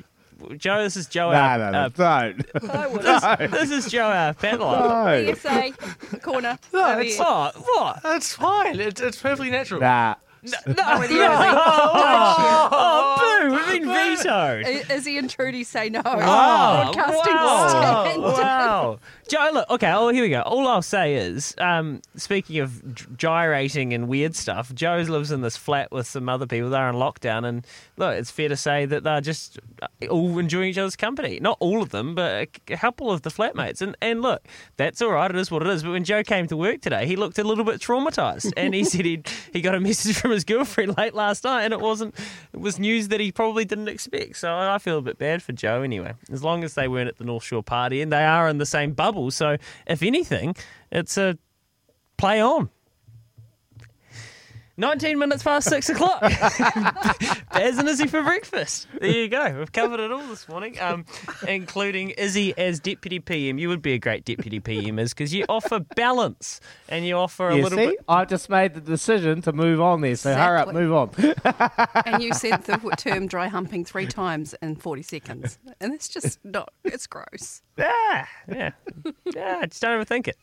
Joe, 0.57 0.83
this 0.83 0.97
is 0.97 1.07
Joe. 1.07 1.31
No, 1.33 1.37
our, 1.37 1.59
no, 1.59 1.71
no, 1.71 1.79
uh, 1.81 1.89
don't. 1.91 2.71
I 2.71 2.87
would. 2.87 3.03
this, 3.03 3.51
this 3.51 3.71
is 3.71 3.93
Joe, 3.93 4.05
our 4.07 4.33
paddler. 4.33 4.79
No. 5.27 5.35
PSA 5.35 6.19
corner. 6.21 6.59
No, 6.73 6.93
over 6.93 7.01
it's 7.03 7.17
here. 7.17 7.25
What? 7.27 7.57
What? 7.57 8.03
That's 8.03 8.35
fine. 8.35 8.81
It's, 8.81 9.01
it's 9.03 9.21
perfectly 9.21 9.51
natural. 9.51 9.81
Nah. 9.81 10.15
No, 10.43 10.57
no, 10.67 10.75
oh, 10.79 12.69
oh, 12.73 13.49
boo! 13.49 13.55
We've 13.55 13.83
been 13.83 13.89
vetoed. 13.89 14.65
I- 14.65 14.85
Izzy 14.95 15.19
and 15.19 15.29
Trudy 15.29 15.65
say 15.65 15.91
no. 15.91 16.01
Wow. 16.05 16.93
Broadcasting 16.93 17.35
wow. 17.35 17.69
stand. 17.69 18.23
wow. 18.23 18.99
Joe, 19.31 19.51
look, 19.53 19.71
okay, 19.71 19.93
oh, 19.93 20.09
here 20.09 20.25
we 20.25 20.29
go. 20.29 20.41
All 20.41 20.67
I'll 20.67 20.83
say 20.83 21.15
is, 21.15 21.55
um, 21.59 22.03
speaking 22.17 22.59
of 22.59 23.17
gyrating 23.17 23.95
and 23.95 24.09
weird 24.09 24.35
stuff, 24.35 24.75
Joe 24.75 24.97
lives 24.97 25.31
in 25.31 25.41
this 25.41 25.57
flat 25.57 25.93
with 25.93 26.09
some 26.09 26.29
other 26.29 26.49
people. 26.49 26.69
They're 26.69 26.89
in 26.89 26.97
lockdown, 26.97 27.47
and 27.47 27.65
look, 27.97 28.17
it's 28.17 28.33
fair 28.33 28.49
to 28.49 28.57
say 28.57 28.87
that 28.87 29.05
they're 29.05 29.21
just 29.21 29.61
uh, 29.83 30.07
all 30.09 30.37
enjoying 30.41 30.71
each 30.71 30.79
other's 30.79 30.97
company. 30.97 31.39
Not 31.39 31.59
all 31.61 31.81
of 31.81 31.91
them, 31.91 32.17
but 32.17 32.49
a 32.69 32.77
couple 32.77 33.09
of 33.09 33.23
the 33.23 33.31
flatmates. 33.31 33.81
And, 33.81 33.97
and 34.03 34.21
look, 34.21 34.49
that's 34.77 35.01
all 35.01 35.13
right. 35.13 35.31
It 35.31 35.37
is 35.37 35.49
what 35.49 35.63
it 35.63 35.69
is. 35.69 35.85
But 35.85 35.93
when 35.93 36.03
Joe 36.03 36.25
came 36.25 36.49
to 36.49 36.57
work 36.57 36.81
today, 36.81 37.07
he 37.07 37.15
looked 37.15 37.39
a 37.39 37.45
little 37.45 37.65
bit 37.65 37.81
traumatized, 37.81 38.53
and 38.57 38.75
he 38.75 38.83
said 38.83 39.05
he 39.05 39.23
he 39.53 39.61
got 39.61 39.77
a 39.77 39.81
message 39.81 40.17
from 40.19 40.33
his 40.33 40.43
girlfriend 40.43 40.97
late 40.99 41.15
last 41.15 41.45
night, 41.45 41.63
and 41.63 41.73
it 41.73 41.79
wasn't. 41.79 42.17
It 42.53 42.59
was 42.59 42.81
news 42.81 43.07
that 43.07 43.21
he 43.21 43.31
probably 43.31 43.65
didn't 43.65 43.87
expect. 43.87 44.39
So 44.39 44.53
I 44.53 44.79
feel 44.79 44.99
a 44.99 45.03
bit 45.03 45.19
bad 45.19 45.41
for 45.41 45.53
Joe 45.53 45.83
anyway. 45.83 46.15
As 46.33 46.43
long 46.43 46.65
as 46.65 46.75
they 46.75 46.89
weren't 46.89 47.07
at 47.07 47.19
the 47.19 47.25
North 47.25 47.45
Shore 47.45 47.63
party, 47.63 48.03
and 48.03 48.13
they 48.13 48.25
are 48.25 48.49
in 48.49 48.59
the 48.59 48.67
same 48.67 48.91
bubble. 48.91 49.20
So 49.29 49.57
if 49.87 50.03
anything, 50.03 50.57
it's 50.91 51.19
a 51.19 51.37
play 52.17 52.41
on. 52.41 52.71
19 54.81 55.19
minutes 55.19 55.43
past 55.43 55.69
six 55.69 55.91
o'clock. 55.91 56.21
Baz 57.53 57.79
and 57.79 57.87
Izzy 57.87 58.07
for 58.07 58.23
breakfast. 58.23 58.87
There 58.99 59.11
you 59.11 59.29
go. 59.29 59.59
We've 59.59 59.71
covered 59.71 60.01
it 60.01 60.11
all 60.11 60.27
this 60.27 60.49
morning, 60.49 60.81
um, 60.81 61.05
including 61.47 62.11
Izzy 62.11 62.57
as 62.57 62.81
Deputy 62.81 63.21
PM. 63.21 63.59
You 63.59 63.69
would 63.69 63.83
be 63.83 63.93
a 63.93 63.99
great 63.99 64.25
Deputy 64.25 64.59
PM, 64.59 64.99
is 64.99 65.13
because 65.13 65.35
you 65.35 65.45
offer 65.51 65.81
balance 65.97 66.61
and 66.89 67.07
you 67.07 67.17
offer 67.17 67.51
a 67.51 67.57
You 67.57 67.63
little 67.63 67.79
see, 67.79 67.87
bit. 67.89 67.99
I've 68.09 68.29
just 68.29 68.49
made 68.49 68.73
the 68.73 68.81
decision 68.81 69.43
to 69.43 69.53
move 69.53 69.83
on 69.83 70.01
there. 70.01 70.17
So 70.17 70.35
hurry 70.35 70.59
up, 70.61 70.73
move 70.73 70.93
on. 70.93 71.11
And 72.07 72.23
you 72.23 72.33
said 72.33 72.65
the 72.65 72.79
term 72.97 73.27
dry 73.27 73.49
humping 73.49 73.85
three 73.85 74.07
times 74.07 74.55
in 74.63 74.77
40 74.77 75.03
seconds. 75.03 75.59
And 75.81 75.93
it's 75.93 76.09
just 76.09 76.43
not, 76.45 76.73
it's 76.85 77.07
gross. 77.07 77.63
Yeah, 77.77 78.27
yeah. 78.49 78.71
Yeah, 79.35 79.67
just 79.67 79.83
don't 79.83 80.03
overthink 80.03 80.27
it. 80.29 80.37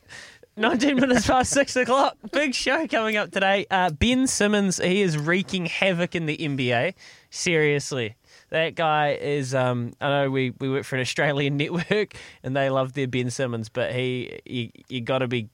19 0.58 0.96
minutes 0.96 1.28
past 1.28 1.52
six 1.52 1.76
o'clock. 1.76 2.18
Big 2.32 2.56
show 2.56 2.88
coming 2.88 3.16
up 3.16 3.32
today. 3.32 3.68
Uh, 3.70 3.92
ben 3.92 4.26
Simmons, 4.26 4.78
he 4.78 5.04
is 5.04 5.16
wreaking 5.16 5.68
havoc 5.68 6.16
in 6.16 6.26
the 6.26 6.36
NBA. 6.36 6.96
Seriously. 7.30 8.16
That 8.50 8.74
guy 8.74 9.12
is. 9.22 9.54
Um, 9.54 9.94
I 10.02 10.10
know 10.10 10.32
we, 10.32 10.54
we 10.60 10.70
work 10.70 10.84
for 10.84 10.96
an 10.96 11.02
Australian 11.02 11.58
network 11.58 12.16
and 12.42 12.56
they 12.56 12.72
love 12.72 12.94
their 12.94 13.08
Ben 13.08 13.30
Simmons, 13.30 13.70
but 13.70 13.94
he 13.94 14.40
you, 14.46 14.70
you 14.90 15.02
got 15.02 15.20
to 15.20 15.28
be 15.28 15.50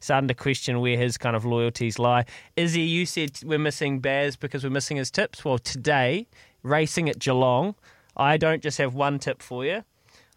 starting 0.00 0.26
to 0.26 0.34
question 0.34 0.80
where 0.80 0.96
his 0.96 1.16
kind 1.16 1.36
of 1.36 1.44
loyalties 1.44 2.00
lie. 2.00 2.24
Izzy, 2.56 2.80
you 2.80 3.06
said 3.06 3.38
we're 3.44 3.60
missing 3.60 4.00
Baz 4.00 4.34
because 4.34 4.64
we're 4.64 4.70
missing 4.70 4.96
his 4.96 5.10
tips. 5.10 5.44
Well, 5.44 5.58
today, 5.58 6.26
racing 6.64 7.08
at 7.08 7.20
Geelong, 7.20 7.76
I 8.16 8.36
don't 8.36 8.60
just 8.62 8.78
have 8.78 8.94
one 8.94 9.20
tip 9.20 9.40
for 9.40 9.64
you. 9.64 9.84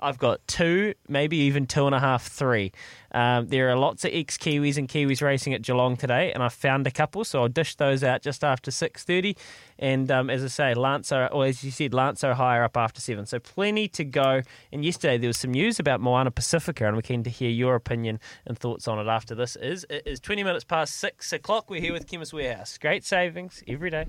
I've 0.01 0.17
got 0.17 0.45
two, 0.47 0.93
maybe 1.07 1.37
even 1.37 1.67
two 1.67 1.85
and 1.85 1.93
a 1.93 1.99
half, 1.99 2.27
three. 2.27 2.71
Um, 3.13 3.47
there 3.47 3.69
are 3.69 3.75
lots 3.75 4.05
of 4.05 4.11
ex 4.13 4.37
Kiwis 4.37 4.77
and 4.77 4.87
Kiwis 4.87 5.21
racing 5.21 5.53
at 5.53 5.61
Geelong 5.61 5.97
today, 5.97 6.31
and 6.31 6.41
I 6.41 6.49
found 6.49 6.87
a 6.87 6.91
couple, 6.91 7.23
so 7.23 7.41
I'll 7.41 7.49
dish 7.49 7.75
those 7.75 8.03
out 8.03 8.21
just 8.21 8.43
after 8.43 8.71
six 8.71 9.03
thirty. 9.03 9.35
And 9.77 10.09
um, 10.11 10.29
as 10.29 10.43
I 10.43 10.47
say, 10.47 10.73
Lance, 10.73 11.11
are, 11.11 11.27
or 11.27 11.45
as 11.45 11.63
you 11.63 11.71
said, 11.71 11.93
Lance 11.93 12.21
Hohaia 12.21 12.63
up 12.63 12.77
after 12.77 13.01
seven, 13.01 13.25
so 13.25 13.39
plenty 13.39 13.87
to 13.89 14.03
go. 14.03 14.41
And 14.71 14.85
yesterday 14.85 15.17
there 15.17 15.27
was 15.27 15.37
some 15.37 15.51
news 15.51 15.79
about 15.79 16.01
Moana 16.01 16.31
Pacifica, 16.31 16.87
and 16.87 16.95
we're 16.95 17.01
keen 17.01 17.23
to 17.23 17.29
hear 17.29 17.49
your 17.49 17.75
opinion 17.75 18.19
and 18.45 18.57
thoughts 18.57 18.87
on 18.87 18.99
it 18.99 19.09
after 19.09 19.35
this. 19.35 19.55
Is 19.57 19.85
it 19.89 20.03
is 20.05 20.19
twenty 20.19 20.43
minutes 20.43 20.63
past 20.63 20.95
six 20.95 21.33
o'clock? 21.33 21.69
We're 21.69 21.81
here 21.81 21.93
with 21.93 22.07
Chemist 22.07 22.33
Warehouse. 22.33 22.77
Great 22.77 23.03
savings 23.03 23.63
every 23.67 23.89
day. 23.89 24.05